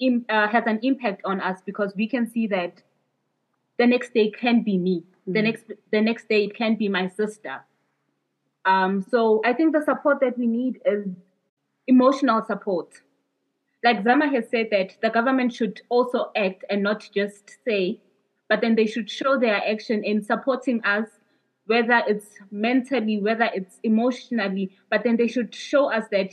in, 0.00 0.24
uh, 0.28 0.48
has 0.48 0.64
an 0.66 0.80
impact 0.82 1.22
on 1.24 1.40
us 1.40 1.60
because 1.64 1.94
we 1.96 2.08
can 2.08 2.30
see 2.30 2.46
that 2.48 2.82
the 3.78 3.86
next 3.86 4.14
day 4.14 4.30
can 4.30 4.62
be 4.62 4.78
me. 4.78 5.00
Mm-hmm. 5.00 5.32
The 5.32 5.42
next 5.42 5.64
the 5.90 6.00
next 6.00 6.28
day 6.28 6.44
it 6.44 6.54
can 6.54 6.76
be 6.76 6.88
my 6.88 7.08
sister. 7.08 7.64
Um, 8.64 9.06
so 9.10 9.40
I 9.44 9.52
think 9.52 9.72
the 9.72 9.82
support 9.84 10.20
that 10.20 10.36
we 10.38 10.46
need 10.46 10.80
is 10.84 11.06
emotional 11.86 12.44
support. 12.44 12.88
Like 13.84 14.02
Zama 14.02 14.28
has 14.28 14.48
said 14.50 14.68
that 14.72 14.96
the 15.02 15.10
government 15.10 15.52
should 15.54 15.80
also 15.88 16.30
act 16.34 16.64
and 16.68 16.82
not 16.82 17.08
just 17.14 17.58
say, 17.64 18.00
but 18.48 18.60
then 18.60 18.74
they 18.74 18.86
should 18.86 19.08
show 19.08 19.38
their 19.38 19.56
action 19.56 20.02
in 20.02 20.22
supporting 20.22 20.82
us, 20.84 21.08
whether 21.66 22.02
it's 22.08 22.26
mentally, 22.50 23.20
whether 23.20 23.48
it's 23.54 23.78
emotionally, 23.84 24.76
but 24.90 25.04
then 25.04 25.16
they 25.16 25.28
should 25.28 25.54
show 25.54 25.92
us 25.92 26.06
that 26.10 26.32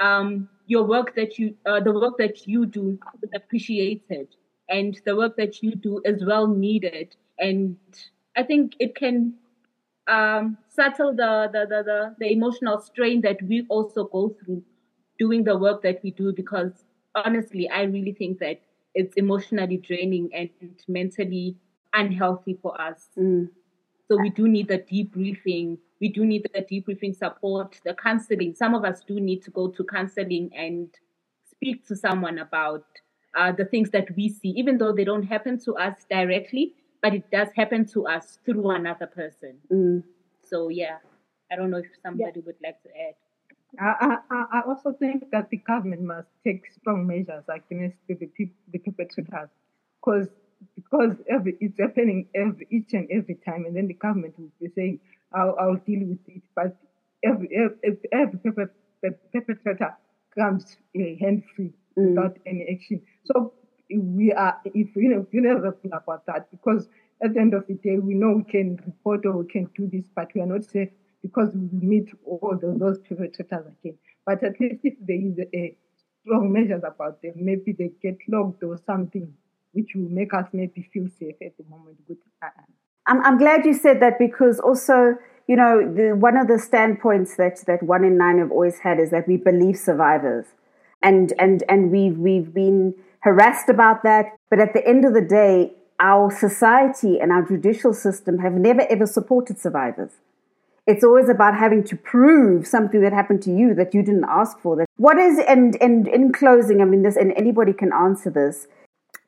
um, 0.00 0.48
your 0.70 0.84
work 0.84 1.16
that 1.16 1.36
you 1.36 1.56
uh, 1.66 1.80
the 1.80 1.92
work 1.92 2.16
that 2.16 2.46
you 2.46 2.64
do 2.64 2.96
is 3.24 3.30
appreciated 3.34 4.28
and 4.68 5.00
the 5.04 5.16
work 5.16 5.36
that 5.36 5.62
you 5.62 5.74
do 5.74 6.00
is 6.04 6.24
well 6.24 6.46
needed 6.46 7.16
and 7.40 7.76
i 8.36 8.42
think 8.42 8.74
it 8.78 8.94
can 8.94 9.34
um, 10.06 10.58
settle 10.68 11.14
the, 11.14 11.48
the, 11.52 11.66
the, 11.68 11.82
the, 11.84 12.16
the 12.18 12.32
emotional 12.32 12.80
strain 12.80 13.20
that 13.20 13.40
we 13.42 13.64
also 13.68 14.04
go 14.04 14.34
through 14.38 14.62
doing 15.18 15.44
the 15.44 15.56
work 15.56 15.82
that 15.82 16.00
we 16.04 16.12
do 16.12 16.32
because 16.32 16.84
honestly 17.16 17.68
i 17.68 17.82
really 17.82 18.12
think 18.12 18.38
that 18.38 18.60
it's 18.94 19.16
emotionally 19.16 19.76
draining 19.76 20.30
and 20.32 20.50
mentally 20.86 21.56
unhealthy 21.94 22.56
for 22.62 22.80
us 22.80 23.08
mm. 23.18 23.48
so 24.06 24.16
we 24.16 24.30
do 24.30 24.46
need 24.48 24.68
the 24.68 24.78
debriefing 24.78 25.78
we 26.00 26.08
do 26.08 26.24
need 26.24 26.48
the 26.54 26.62
debriefing 26.62 27.16
support, 27.16 27.80
the 27.84 27.94
counseling. 27.94 28.54
Some 28.54 28.74
of 28.74 28.84
us 28.84 29.02
do 29.06 29.20
need 29.20 29.42
to 29.42 29.50
go 29.50 29.68
to 29.68 29.84
counseling 29.84 30.50
and 30.56 30.88
speak 31.50 31.86
to 31.88 31.96
someone 31.96 32.38
about 32.38 32.84
uh, 33.36 33.52
the 33.52 33.64
things 33.64 33.90
that 33.90 34.08
we 34.16 34.28
see, 34.28 34.48
even 34.56 34.78
though 34.78 34.92
they 34.92 35.04
don't 35.04 35.22
happen 35.22 35.60
to 35.60 35.76
us 35.76 35.94
directly, 36.10 36.74
but 37.02 37.14
it 37.14 37.30
does 37.30 37.48
happen 37.54 37.84
to 37.86 38.06
us 38.06 38.38
through 38.44 38.70
another 38.70 39.06
person. 39.06 39.58
Mm. 39.72 40.02
So, 40.42 40.68
yeah, 40.68 40.96
I 41.52 41.56
don't 41.56 41.70
know 41.70 41.78
if 41.78 41.86
somebody 42.02 42.32
yeah. 42.40 42.42
would 42.46 42.56
like 42.64 42.82
to 42.82 42.88
add. 42.88 43.14
I, 43.78 44.16
I, 44.30 44.44
I 44.52 44.60
also 44.66 44.92
think 44.92 45.30
that 45.30 45.48
the 45.50 45.58
government 45.58 46.02
must 46.02 46.28
take 46.42 46.64
strong 46.72 47.06
measures 47.06 47.44
against 47.48 47.98
the, 48.08 48.14
the, 48.14 48.50
the 48.72 48.78
perpetrators 48.78 49.48
because 50.00 50.28
because 50.74 51.12
every, 51.28 51.56
it's 51.60 51.78
happening 51.78 52.26
every 52.34 52.66
each 52.70 52.92
and 52.92 53.08
every 53.10 53.36
time, 53.46 53.64
and 53.64 53.76
then 53.76 53.86
the 53.86 53.94
government 53.94 54.34
will 54.38 54.50
be 54.60 54.68
saying, 54.74 55.00
I'll, 55.32 55.56
I'll 55.60 55.80
deal 55.86 56.06
with 56.06 56.18
it. 56.26 56.42
But 56.54 56.76
every, 57.24 57.48
every, 57.84 57.98
every 58.12 58.38
perpetrator 59.32 59.96
comes 60.36 60.76
uh, 60.96 61.02
hand 61.20 61.44
free 61.54 61.72
mm. 61.98 62.10
without 62.10 62.38
any 62.46 62.66
action. 62.72 63.02
So 63.24 63.52
we 63.90 64.32
are, 64.32 64.60
if 64.64 64.94
you 64.96 65.08
know, 65.08 65.26
you 65.32 65.40
never 65.40 65.72
think 65.72 65.94
about 65.94 66.26
that 66.26 66.50
because 66.50 66.88
at 67.22 67.34
the 67.34 67.40
end 67.40 67.54
of 67.54 67.66
the 67.66 67.74
day, 67.74 67.98
we 67.98 68.14
know 68.14 68.32
we 68.36 68.44
can 68.44 68.80
report 68.86 69.26
or 69.26 69.38
we 69.38 69.46
can 69.46 69.68
do 69.76 69.88
this, 69.92 70.06
but 70.14 70.30
we 70.34 70.40
are 70.40 70.46
not 70.46 70.64
safe 70.64 70.88
because 71.22 71.54
we 71.54 71.86
meet 71.86 72.08
all 72.24 72.56
the, 72.60 72.74
those 72.78 72.98
perpetrators 73.00 73.66
again. 73.66 73.98
But 74.24 74.42
at 74.42 74.58
least 74.60 74.80
if 74.84 74.94
there 75.00 75.20
is 75.20 75.38
a 75.54 75.76
strong 76.22 76.52
measures 76.52 76.82
about 76.84 77.20
them, 77.22 77.32
maybe 77.36 77.72
they 77.72 77.90
get 78.02 78.18
locked 78.28 78.62
or 78.62 78.78
something, 78.86 79.32
which 79.72 79.90
will 79.94 80.08
make 80.08 80.32
us 80.34 80.46
maybe 80.52 80.88
feel 80.92 81.08
safe 81.18 81.36
at 81.44 81.56
the 81.56 81.64
moment. 81.68 81.98
Good. 82.06 82.18
I'm, 83.06 83.24
I'm 83.24 83.38
glad 83.38 83.64
you 83.64 83.74
said 83.74 84.00
that 84.00 84.18
because 84.18 84.60
also, 84.60 85.16
you 85.46 85.56
know, 85.56 85.80
the, 85.80 86.14
one 86.16 86.36
of 86.36 86.48
the 86.48 86.58
standpoints 86.58 87.36
that, 87.36 87.64
that 87.66 87.82
one 87.82 88.04
in 88.04 88.16
nine 88.16 88.38
have 88.38 88.50
always 88.50 88.80
had 88.80 89.00
is 89.00 89.10
that 89.10 89.26
we 89.26 89.36
believe 89.36 89.76
survivors. 89.76 90.46
And, 91.02 91.32
and, 91.38 91.64
and 91.68 91.90
we've, 91.90 92.18
we've 92.18 92.52
been 92.52 92.94
harassed 93.20 93.68
about 93.68 94.02
that. 94.02 94.26
But 94.50 94.60
at 94.60 94.74
the 94.74 94.86
end 94.86 95.04
of 95.04 95.14
the 95.14 95.22
day, 95.22 95.72
our 96.00 96.30
society 96.30 97.20
and 97.20 97.30
our 97.30 97.42
judicial 97.42 97.92
system 97.92 98.38
have 98.38 98.54
never 98.54 98.82
ever 98.90 99.06
supported 99.06 99.58
survivors. 99.58 100.12
It's 100.86 101.04
always 101.04 101.28
about 101.28 101.56
having 101.56 101.84
to 101.84 101.96
prove 101.96 102.66
something 102.66 103.00
that 103.02 103.12
happened 103.12 103.42
to 103.42 103.54
you 103.54 103.74
that 103.74 103.94
you 103.94 104.02
didn't 104.02 104.24
ask 104.28 104.58
for. 104.58 104.76
That 104.76 104.86
what 104.96 105.18
is 105.18 105.38
and 105.46 105.76
and 105.80 106.08
in 106.08 106.32
closing, 106.32 106.80
I 106.80 106.84
mean 106.84 107.02
this 107.02 107.16
and 107.16 107.32
anybody 107.36 107.72
can 107.72 107.92
answer 107.92 108.30
this. 108.30 108.66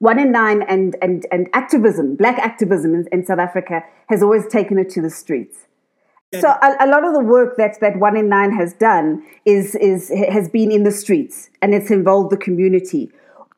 One 0.02 0.18
in 0.18 0.32
nine 0.32 0.62
and 0.62 0.96
and 1.00 1.26
and 1.30 1.48
activism, 1.52 2.16
black 2.16 2.38
activism 2.38 2.94
in, 2.94 3.06
in 3.12 3.24
South 3.24 3.38
Africa 3.38 3.82
has 4.08 4.22
always 4.22 4.46
taken 4.48 4.78
it 4.78 4.90
to 4.90 5.00
the 5.00 5.10
streets. 5.10 5.66
So 6.40 6.48
a, 6.48 6.76
a, 6.80 6.88
lot 6.88 7.04
of 7.04 7.12
the 7.12 7.20
work 7.20 7.58
that 7.58 7.78
that 7.82 7.98
one 7.98 8.16
in 8.16 8.30
nine 8.30 8.52
has 8.52 8.72
done 8.72 9.22
is 9.44 9.74
is 9.74 10.10
has 10.36 10.48
been 10.48 10.70
in 10.72 10.82
the 10.82 10.90
streets 10.90 11.50
and 11.60 11.74
it's 11.74 11.90
involved 11.90 12.30
the 12.30 12.38
community 12.38 13.12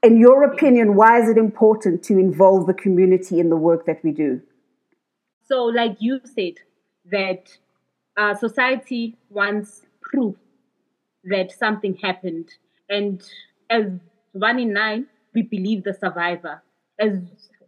in 0.05 0.19
your 0.19 0.45
opinion, 0.45 0.95
why 0.95 1.19
is 1.21 1.31
it 1.31 1.39
important 1.39 2.03
to 2.05 2.19
involve 2.19 2.67
the 2.67 2.75
community 2.75 3.41
in 3.41 3.49
the 3.49 3.57
work 3.57 3.87
that 3.87 4.05
we 4.05 4.13
do? 4.13 4.43
So, 5.47 5.65
like 5.65 5.97
you 5.99 6.21
said, 6.25 6.55
that 7.11 7.57
uh, 8.17 8.35
society 8.35 9.17
wants 9.31 9.87
proof 10.03 10.37
that 11.25 11.53
something 11.53 11.97
happened. 11.97 12.51
And 12.89 13.23
as 13.71 13.87
one 14.33 14.59
in 14.59 14.75
nine, 14.75 15.07
we 15.35 15.43
believe 15.43 15.85
the 15.85 15.95
survivor. 15.95 16.63
As 16.99 17.19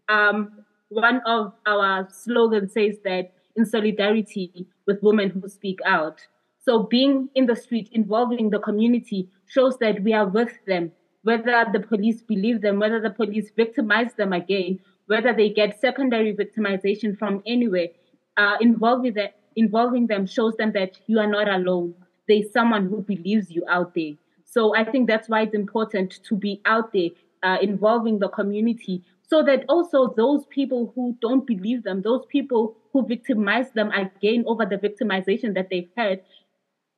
um, 0.09 0.65
one 0.89 1.21
of 1.27 1.53
our 1.67 2.09
slogans 2.11 2.73
says 2.73 2.99
that 3.05 3.33
in 3.57 3.65
solidarity 3.65 4.67
with 4.87 5.03
women 5.03 5.31
who 5.31 5.49
speak 5.49 5.79
out. 5.85 6.21
So 6.65 6.83
being 6.83 7.29
in 7.35 7.47
the 7.47 7.57
street, 7.57 7.89
involving 7.93 8.51
the 8.51 8.59
community 8.59 9.29
shows 9.47 9.79
that 9.79 10.03
we 10.03 10.13
are 10.13 10.27
with 10.27 10.53
them 10.67 10.93
whether 11.27 11.67
the 11.73 11.81
police 11.81 12.23
believe 12.23 12.61
them, 12.61 12.79
whether 12.79 13.01
the 13.01 13.11
police 13.11 13.51
victimize 13.57 14.15
them 14.15 14.33
again, 14.33 14.79
whether 15.07 15.33
they 15.33 15.49
get 15.49 15.81
secondary 15.81 16.33
victimization 16.33 17.19
from 17.19 17.43
anywhere, 17.45 17.89
uh, 18.37 18.55
involving, 18.61 19.17
involving 19.57 20.07
them 20.07 20.25
shows 20.25 20.55
them 20.55 20.71
that 20.71 20.97
you 21.09 21.19
are 21.19 21.27
not 21.27 21.49
alone. 21.49 21.93
There's 22.29 22.53
someone 22.53 22.87
who 22.87 23.03
believes 23.03 23.51
you 23.51 23.65
out 23.69 23.93
there. 23.97 24.13
So 24.45 24.77
I 24.77 24.85
think 24.85 25.09
that's 25.09 25.29
why 25.29 25.43
it's 25.43 25.55
important 25.55 26.21
to 26.29 26.37
be 26.37 26.61
out 26.65 26.93
there, 26.93 27.09
uh, 27.43 27.59
involving 27.61 28.19
the 28.19 28.29
community, 28.29 29.03
so 29.23 29.43
that 29.43 29.65
also 29.69 30.15
those 30.17 30.47
people 30.47 30.93
who 30.95 31.17
don't 31.21 31.47
believe 31.47 31.83
them, 31.83 32.03
those 32.03 32.25
people 32.29 32.77
who 32.93 33.07
victimize 33.07 33.71
them 33.73 33.91
again 33.91 34.45
over 34.47 34.65
the 34.65 34.77
victimization 34.77 35.55
that 35.55 35.69
they've 35.71 35.91
had, 35.97 36.23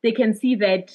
they 0.03 0.13
can 0.13 0.35
see 0.35 0.55
that 0.55 0.93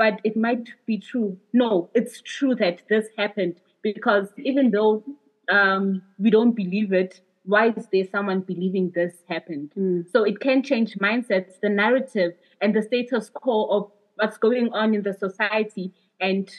but 0.00 0.18
it 0.24 0.34
might 0.34 0.66
be 0.86 0.96
true. 0.96 1.36
No, 1.52 1.90
it's 1.94 2.22
true 2.22 2.54
that 2.54 2.80
this 2.88 3.08
happened 3.18 3.56
because 3.82 4.28
even 4.38 4.70
though 4.70 5.04
um, 5.52 6.00
we 6.18 6.30
don't 6.30 6.52
believe 6.52 6.94
it, 6.94 7.20
why 7.44 7.68
is 7.76 7.86
there 7.92 8.06
someone 8.10 8.40
believing 8.40 8.92
this 8.94 9.12
happened? 9.28 9.72
Mm. 9.78 10.10
So 10.10 10.24
it 10.24 10.40
can 10.40 10.62
change 10.62 10.94
mindsets, 10.94 11.60
the 11.60 11.68
narrative, 11.68 12.32
and 12.62 12.74
the 12.74 12.80
status 12.80 13.28
quo 13.28 13.66
of 13.66 13.90
what's 14.14 14.38
going 14.38 14.72
on 14.72 14.94
in 14.94 15.02
the 15.02 15.12
society, 15.12 15.92
and 16.18 16.50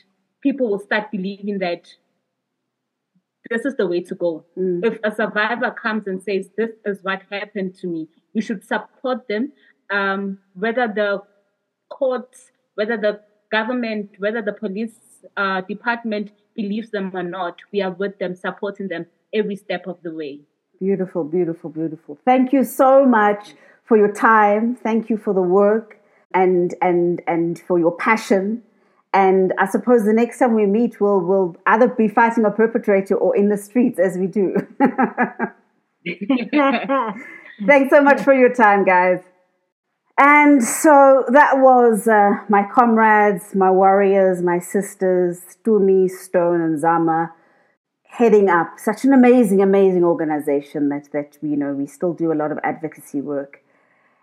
people 0.41 0.69
will 0.69 0.79
start 0.79 1.11
believing 1.11 1.59
that 1.59 1.87
this 3.49 3.65
is 3.65 3.75
the 3.75 3.87
way 3.87 4.01
to 4.01 4.15
go. 4.15 4.45
Mm. 4.57 4.85
If 4.85 4.99
a 5.03 5.13
survivor 5.13 5.71
comes 5.71 6.07
and 6.07 6.21
says, 6.21 6.49
This 6.57 6.71
is 6.85 6.99
what 7.01 7.21
happened 7.29 7.75
to 7.79 7.87
me, 7.87 8.07
we 8.33 8.41
should 8.41 8.63
support 8.63 9.27
them, 9.27 9.51
um, 9.89 10.39
whether 10.53 10.87
the 10.87 11.21
courts, 11.89 12.51
whether 12.75 12.97
the 12.97 13.19
government, 13.51 14.11
whether 14.19 14.41
the 14.41 14.53
police 14.53 14.95
uh, 15.37 15.61
department 15.61 16.31
believes 16.55 16.91
them 16.91 17.11
or 17.13 17.23
not, 17.23 17.57
we 17.71 17.81
are 17.81 17.91
with 17.91 18.17
them, 18.19 18.35
supporting 18.35 18.87
them 18.87 19.05
every 19.33 19.55
step 19.55 19.87
of 19.87 20.01
the 20.03 20.13
way. 20.13 20.39
Beautiful, 20.79 21.23
beautiful, 21.23 21.69
beautiful. 21.69 22.17
Thank 22.25 22.53
you 22.53 22.63
so 22.63 23.05
much 23.05 23.53
for 23.83 23.97
your 23.97 24.11
time. 24.11 24.75
Thank 24.75 25.09
you 25.09 25.17
for 25.17 25.33
the 25.33 25.41
work 25.41 25.99
and 26.33 26.73
and 26.81 27.21
and 27.27 27.59
for 27.59 27.77
your 27.77 27.91
passion. 27.91 28.63
And 29.13 29.53
I 29.57 29.67
suppose 29.67 30.05
the 30.05 30.13
next 30.13 30.39
time 30.39 30.55
we 30.55 30.65
meet, 30.65 31.01
we'll 31.01 31.19
we'll 31.19 31.57
either 31.65 31.89
be 31.89 32.07
fighting 32.07 32.45
a 32.45 32.51
perpetrator 32.51 33.15
or 33.15 33.35
in 33.35 33.49
the 33.49 33.57
streets 33.57 33.99
as 33.99 34.17
we 34.17 34.27
do. 34.27 34.55
Thanks 37.67 37.89
so 37.91 38.01
much 38.01 38.21
for 38.21 38.33
your 38.33 38.53
time, 38.53 38.85
guys. 38.85 39.19
And 40.17 40.63
so 40.63 41.25
that 41.29 41.57
was 41.57 42.07
uh, 42.07 42.31
my 42.47 42.63
comrades, 42.73 43.55
my 43.55 43.71
warriors, 43.71 44.41
my 44.41 44.59
sisters, 44.59 45.39
Tumi, 45.63 46.09
Stone, 46.09 46.61
and 46.61 46.79
Zama, 46.79 47.33
heading 48.03 48.49
up 48.49 48.77
such 48.77 49.03
an 49.03 49.13
amazing, 49.13 49.61
amazing 49.61 50.03
organization 50.03 50.89
that, 50.89 51.11
that 51.11 51.37
you 51.41 51.55
know, 51.55 51.73
we 51.73 51.87
still 51.87 52.13
do 52.13 52.31
a 52.31 52.35
lot 52.35 52.51
of 52.51 52.59
advocacy 52.63 53.19
work. 53.21 53.63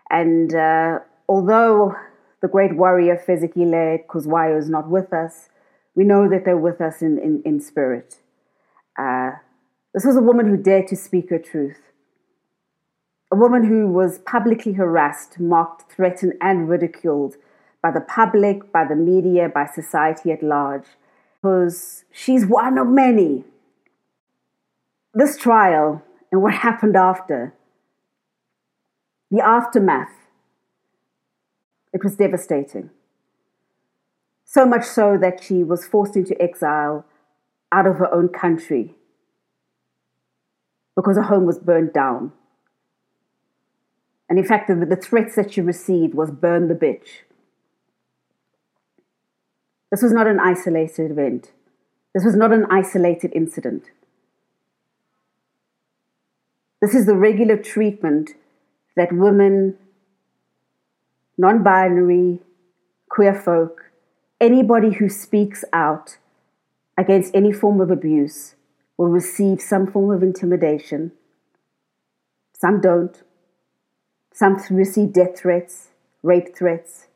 And 0.09 0.53
uh, 0.55 0.99
although 1.27 1.95
the 2.41 2.47
great 2.47 2.75
warrior 2.75 3.21
Fezekile 3.27 4.05
Kuzwayo 4.07 4.57
is 4.57 4.69
not 4.69 4.89
with 4.89 5.13
us, 5.13 5.49
we 5.95 6.03
know 6.03 6.29
that 6.29 6.45
they're 6.45 6.57
with 6.57 6.81
us 6.81 7.01
in, 7.01 7.17
in, 7.19 7.41
in 7.45 7.59
spirit. 7.59 8.17
Uh, 8.97 9.31
this 9.93 10.05
was 10.05 10.15
a 10.15 10.21
woman 10.21 10.47
who 10.47 10.57
dared 10.57 10.87
to 10.87 10.95
speak 10.95 11.29
her 11.29 11.39
truth 11.39 11.81
a 13.31 13.35
woman 13.35 13.63
who 13.63 13.87
was 13.87 14.19
publicly 14.19 14.73
harassed, 14.73 15.39
mocked, 15.39 15.91
threatened, 15.91 16.33
and 16.41 16.67
ridiculed 16.67 17.35
by 17.81 17.91
the 17.91 18.01
public, 18.01 18.71
by 18.71 18.83
the 18.83 18.95
media, 18.95 19.47
by 19.47 19.65
society 19.65 20.31
at 20.31 20.41
large, 20.41 20.85
because 21.41 22.03
she's 22.11 22.45
one 22.45 22.77
of 22.77 22.87
many. 22.87 23.43
This 25.13 25.37
trial 25.37 26.03
and 26.31 26.41
what 26.41 26.55
happened 26.55 26.95
after, 26.95 27.53
the 29.31 29.43
aftermath, 29.43 30.11
it 31.93 32.03
was 32.03 32.15
devastating. 32.15 32.89
So 34.45 34.65
much 34.65 34.85
so 34.85 35.17
that 35.17 35.43
she 35.43 35.63
was 35.63 35.85
forced 35.85 36.15
into 36.15 36.39
exile 36.41 37.05
out 37.71 37.85
of 37.85 37.97
her 37.97 38.13
own 38.13 38.29
country 38.29 38.95
because 40.95 41.17
her 41.17 41.23
home 41.23 41.45
was 41.45 41.59
burned 41.59 41.93
down. 41.93 42.31
And 44.27 44.37
in 44.37 44.45
fact, 44.45 44.67
the, 44.67 44.75
the 44.75 44.95
threats 44.95 45.35
that 45.35 45.53
she 45.53 45.61
received 45.61 46.13
was 46.13 46.29
burn 46.29 46.67
the 46.67 46.75
bitch. 46.75 47.23
This 49.91 50.03
was 50.03 50.11
not 50.11 50.27
an 50.27 50.39
isolated 50.39 51.11
event. 51.11 51.51
This 52.13 52.23
was 52.23 52.35
not 52.35 52.51
an 52.51 52.65
isolated 52.69 53.31
incident. 53.33 53.85
This 56.81 56.93
is 56.93 57.05
the 57.05 57.15
regular 57.15 57.57
treatment 57.57 58.31
that 58.95 59.11
women, 59.11 59.77
non 61.39 61.63
binary, 61.63 62.39
queer 63.07 63.33
folk, 63.33 63.91
anybody 64.41 64.91
who 64.91 65.07
speaks 65.07 65.63
out 65.71 66.17
against 66.97 67.33
any 67.33 67.53
form 67.53 67.79
of 67.79 67.89
abuse 67.89 68.55
will 68.97 69.07
receive 69.07 69.61
some 69.61 69.87
form 69.87 70.11
of 70.11 70.21
intimidation. 70.21 71.13
Some 72.53 72.81
don't. 72.81 73.23
Some 74.33 74.57
receive 74.69 75.13
death 75.13 75.39
threats, 75.39 75.91
rape 76.23 76.53
threats. 76.53 77.07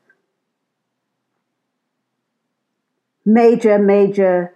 Major, 3.26 3.78
major 3.78 4.54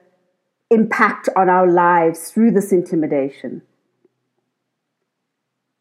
impact 0.71 1.29
on 1.37 1.51
our 1.51 1.71
lives 1.71 2.31
through 2.31 2.53
this 2.53 2.73
intimidation. 2.73 3.61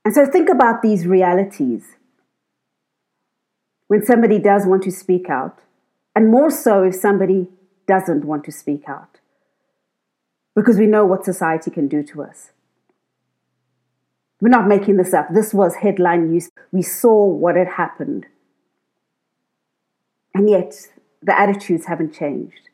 And 0.04 0.14
so 0.14 0.26
think 0.26 0.50
about 0.50 0.82
these 0.82 1.08
realities 1.08 1.96
when 3.88 4.04
somebody 4.06 4.40
does 4.40 4.66
want 4.66 4.84
to 4.84 4.92
speak 4.92 5.30
out, 5.30 5.60
and 6.16 6.32
more 6.32 6.50
so 6.50 6.84
if 6.84 6.96
somebody 6.96 7.48
doesn't 7.88 8.26
want 8.26 8.44
to 8.46 8.52
speak 8.52 8.84
out, 8.88 9.20
because 10.56 10.78
we 10.78 10.88
know 10.88 11.06
what 11.06 11.24
society 11.24 11.72
can 11.72 11.88
do 11.88 12.04
to 12.04 12.24
us. 12.24 12.52
We're 14.42 14.50
not 14.50 14.68
making 14.68 14.98
this 14.98 15.14
up. 15.14 15.34
This 15.34 15.54
was 15.54 15.76
headline 15.76 16.30
news. 16.30 16.50
We 16.72 16.82
saw 16.82 17.26
what 17.26 17.56
had 17.56 17.70
happened. 17.70 18.28
And 20.34 20.50
yet, 20.50 20.90
the 21.24 21.40
attitudes 21.40 21.86
haven't 21.86 22.14
changed. 22.14 22.70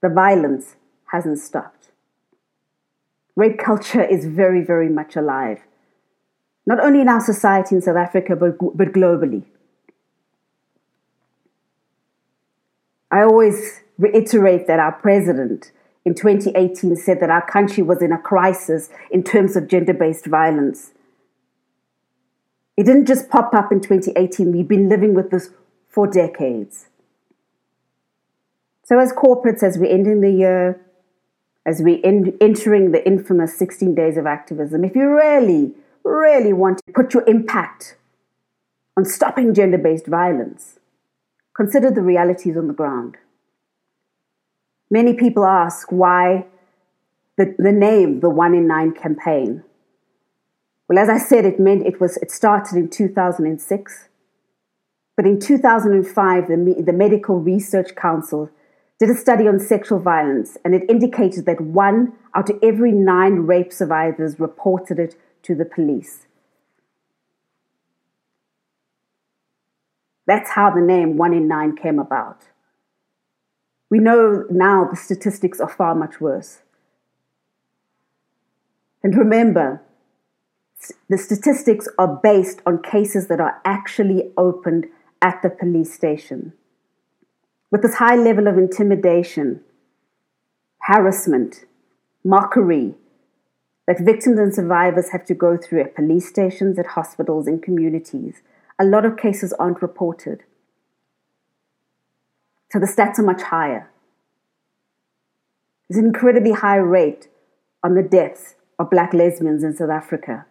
The 0.00 0.08
violence 0.08 0.76
hasn't 1.06 1.38
stopped. 1.38 1.90
Rape 3.34 3.58
culture 3.58 4.04
is 4.04 4.26
very, 4.26 4.62
very 4.62 4.88
much 4.88 5.16
alive, 5.16 5.60
not 6.66 6.80
only 6.80 7.00
in 7.00 7.08
our 7.08 7.20
society 7.20 7.74
in 7.74 7.82
South 7.82 7.96
Africa, 7.96 8.36
but, 8.36 8.58
but 8.76 8.92
globally. 8.92 9.44
I 13.12 13.22
always 13.22 13.82
reiterate 13.98 14.66
that 14.66 14.80
our 14.80 14.92
president 14.92 15.70
in 16.04 16.14
2018 16.14 16.96
said 16.96 17.20
that 17.20 17.30
our 17.30 17.44
country 17.44 17.82
was 17.82 18.00
in 18.00 18.10
a 18.10 18.18
crisis 18.18 18.88
in 19.10 19.22
terms 19.22 19.54
of 19.54 19.68
gender 19.68 19.92
based 19.92 20.26
violence. 20.26 20.92
It 22.76 22.86
didn't 22.86 23.06
just 23.06 23.28
pop 23.28 23.54
up 23.54 23.70
in 23.70 23.80
2018, 23.80 24.50
we've 24.50 24.66
been 24.66 24.88
living 24.88 25.12
with 25.12 25.30
this 25.30 25.50
for 25.88 26.06
decades. 26.06 26.86
So, 28.84 28.98
as 28.98 29.12
corporates, 29.12 29.62
as 29.62 29.78
we're 29.78 29.92
ending 29.92 30.22
the 30.22 30.32
year, 30.32 30.80
as 31.66 31.82
we're 31.82 32.00
in, 32.00 32.36
entering 32.40 32.92
the 32.92 33.06
infamous 33.06 33.56
16 33.58 33.94
days 33.94 34.16
of 34.16 34.26
activism, 34.26 34.84
if 34.84 34.96
you 34.96 35.14
really, 35.14 35.74
really 36.02 36.52
want 36.54 36.80
to 36.86 36.92
put 36.92 37.12
your 37.12 37.28
impact 37.28 37.96
on 38.96 39.04
stopping 39.04 39.54
gender 39.54 39.78
based 39.78 40.06
violence, 40.06 40.78
consider 41.54 41.90
the 41.90 42.02
realities 42.02 42.56
on 42.56 42.66
the 42.66 42.74
ground. 42.74 43.16
Many 44.90 45.14
people 45.14 45.44
ask 45.44 45.90
why 45.90 46.46
the, 47.36 47.54
the 47.58 47.72
name, 47.72 48.20
the 48.20 48.30
One 48.30 48.54
in 48.54 48.66
Nine 48.66 48.92
campaign. 48.92 49.64
Well, 50.88 50.98
as 50.98 51.08
I 51.08 51.18
said, 51.18 51.44
it 51.44 51.58
meant 51.58 51.86
it 51.86 52.00
was 52.00 52.18
it 52.18 52.30
started 52.30 52.76
in 52.76 52.88
2006. 52.90 54.08
But 55.16 55.26
in 55.26 55.40
2005, 55.40 56.48
the, 56.48 56.82
the 56.84 56.92
Medical 56.92 57.38
Research 57.38 57.94
Council 57.94 58.50
did 58.98 59.10
a 59.10 59.14
study 59.14 59.48
on 59.48 59.58
sexual 59.58 59.98
violence, 59.98 60.56
and 60.64 60.74
it 60.74 60.88
indicated 60.88 61.44
that 61.46 61.60
one 61.60 62.12
out 62.34 62.50
of 62.50 62.58
every 62.62 62.92
nine 62.92 63.40
rape 63.40 63.72
survivors 63.72 64.38
reported 64.38 64.98
it 64.98 65.16
to 65.42 65.54
the 65.54 65.64
police. 65.64 66.26
That's 70.26 70.50
how 70.50 70.70
the 70.70 70.80
name 70.80 71.16
one 71.16 71.32
in 71.32 71.48
nine 71.48 71.76
came 71.76 71.98
about. 71.98 72.42
We 73.90 73.98
know 73.98 74.44
now 74.50 74.86
the 74.90 74.96
statistics 74.96 75.60
are 75.60 75.68
far 75.68 75.94
much 75.94 76.20
worse. 76.20 76.58
And 79.02 79.16
remember, 79.16 79.82
the 81.08 81.18
statistics 81.18 81.88
are 81.98 82.20
based 82.22 82.60
on 82.64 82.82
cases 82.82 83.28
that 83.28 83.40
are 83.40 83.60
actually 83.64 84.32
opened 84.36 84.86
at 85.20 85.42
the 85.42 85.50
police 85.50 85.92
station. 85.92 86.52
With 87.70 87.82
this 87.82 87.96
high 87.96 88.16
level 88.16 88.46
of 88.46 88.58
intimidation, 88.58 89.60
harassment, 90.82 91.64
mockery 92.24 92.94
that 93.86 94.00
victims 94.00 94.38
and 94.38 94.54
survivors 94.54 95.10
have 95.10 95.24
to 95.26 95.34
go 95.34 95.56
through 95.56 95.80
at 95.80 95.96
police 95.96 96.28
stations, 96.28 96.78
at 96.78 96.86
hospitals, 96.86 97.46
in 97.46 97.60
communities, 97.60 98.42
a 98.82 98.84
lot 98.84 99.04
of 99.04 99.16
cases 99.16 99.52
aren't 99.54 99.80
reported. 99.80 100.42
So 102.72 102.80
the 102.80 102.86
stats 102.86 103.18
are 103.18 103.22
much 103.22 103.42
higher. 103.42 103.88
There's 105.88 106.00
an 106.00 106.06
incredibly 106.06 106.52
high 106.52 106.76
rate 106.76 107.28
on 107.84 107.94
the 107.94 108.02
deaths 108.02 108.56
of 108.80 108.90
black 108.90 109.14
lesbians 109.14 109.62
in 109.62 109.76
South 109.76 109.90
Africa, 109.90 110.46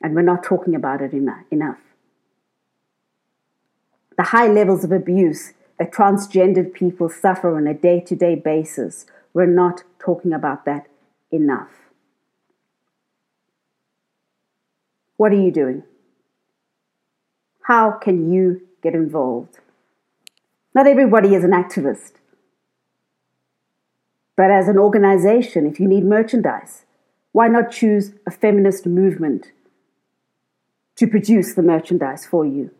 and 0.00 0.14
we're 0.14 0.22
not 0.22 0.44
talking 0.44 0.76
about 0.76 1.02
it 1.02 1.12
enough. 1.12 1.78
The 4.16 4.24
high 4.24 4.46
levels 4.46 4.84
of 4.84 4.92
abuse 4.92 5.54
that 5.78 5.92
transgendered 5.92 6.72
people 6.74 7.08
suffer 7.08 7.56
on 7.56 7.66
a 7.66 7.74
day 7.74 7.98
to 8.00 8.14
day 8.14 8.36
basis, 8.36 9.06
we're 9.34 9.46
not 9.46 9.82
talking 9.98 10.32
about 10.32 10.64
that 10.66 10.86
enough. 11.32 11.70
What 15.16 15.32
are 15.32 15.40
you 15.40 15.50
doing? 15.50 15.82
How 17.62 17.92
can 17.92 18.32
you 18.32 18.62
get 18.82 18.94
involved? 18.94 19.58
Not 20.74 20.86
everybody 20.86 21.34
is 21.34 21.44
an 21.44 21.52
activist. 21.52 22.12
But 24.36 24.50
as 24.50 24.68
an 24.68 24.78
organization, 24.78 25.66
if 25.66 25.78
you 25.78 25.86
need 25.86 26.04
merchandise, 26.04 26.84
why 27.32 27.48
not 27.48 27.70
choose 27.70 28.12
a 28.26 28.30
feminist 28.30 28.86
movement 28.86 29.52
to 30.96 31.06
produce 31.06 31.54
the 31.54 31.62
merchandise 31.62 32.26
for 32.26 32.44
you, 32.44 32.70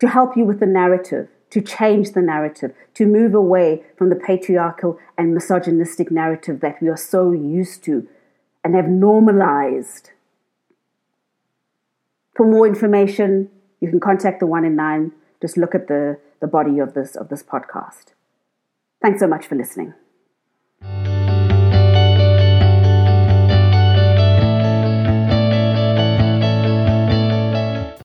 to 0.00 0.08
help 0.08 0.36
you 0.36 0.44
with 0.44 0.60
the 0.60 0.66
narrative, 0.66 1.28
to 1.50 1.60
change 1.60 2.12
the 2.12 2.22
narrative, 2.22 2.74
to 2.94 3.06
move 3.06 3.34
away 3.34 3.82
from 3.96 4.08
the 4.08 4.16
patriarchal 4.16 4.98
and 5.16 5.34
misogynistic 5.34 6.10
narrative 6.10 6.60
that 6.60 6.80
we 6.82 6.88
are 6.88 6.96
so 6.96 7.32
used 7.32 7.82
to 7.84 8.08
and 8.64 8.74
have 8.74 8.88
normalized? 8.88 10.10
For 12.34 12.46
more 12.46 12.66
information, 12.66 13.50
you 13.82 13.90
can 13.90 14.00
contact 14.00 14.40
the 14.40 14.46
one 14.46 14.64
in 14.64 14.76
nine. 14.76 15.12
Just 15.42 15.56
look 15.58 15.74
at 15.74 15.88
the 15.88 16.18
the 16.40 16.46
body 16.46 16.78
of 16.78 16.94
this 16.94 17.16
of 17.16 17.28
this 17.28 17.42
podcast. 17.42 18.14
Thanks 19.02 19.20
so 19.20 19.26
much 19.26 19.46
for 19.46 19.56
listening. 19.56 19.92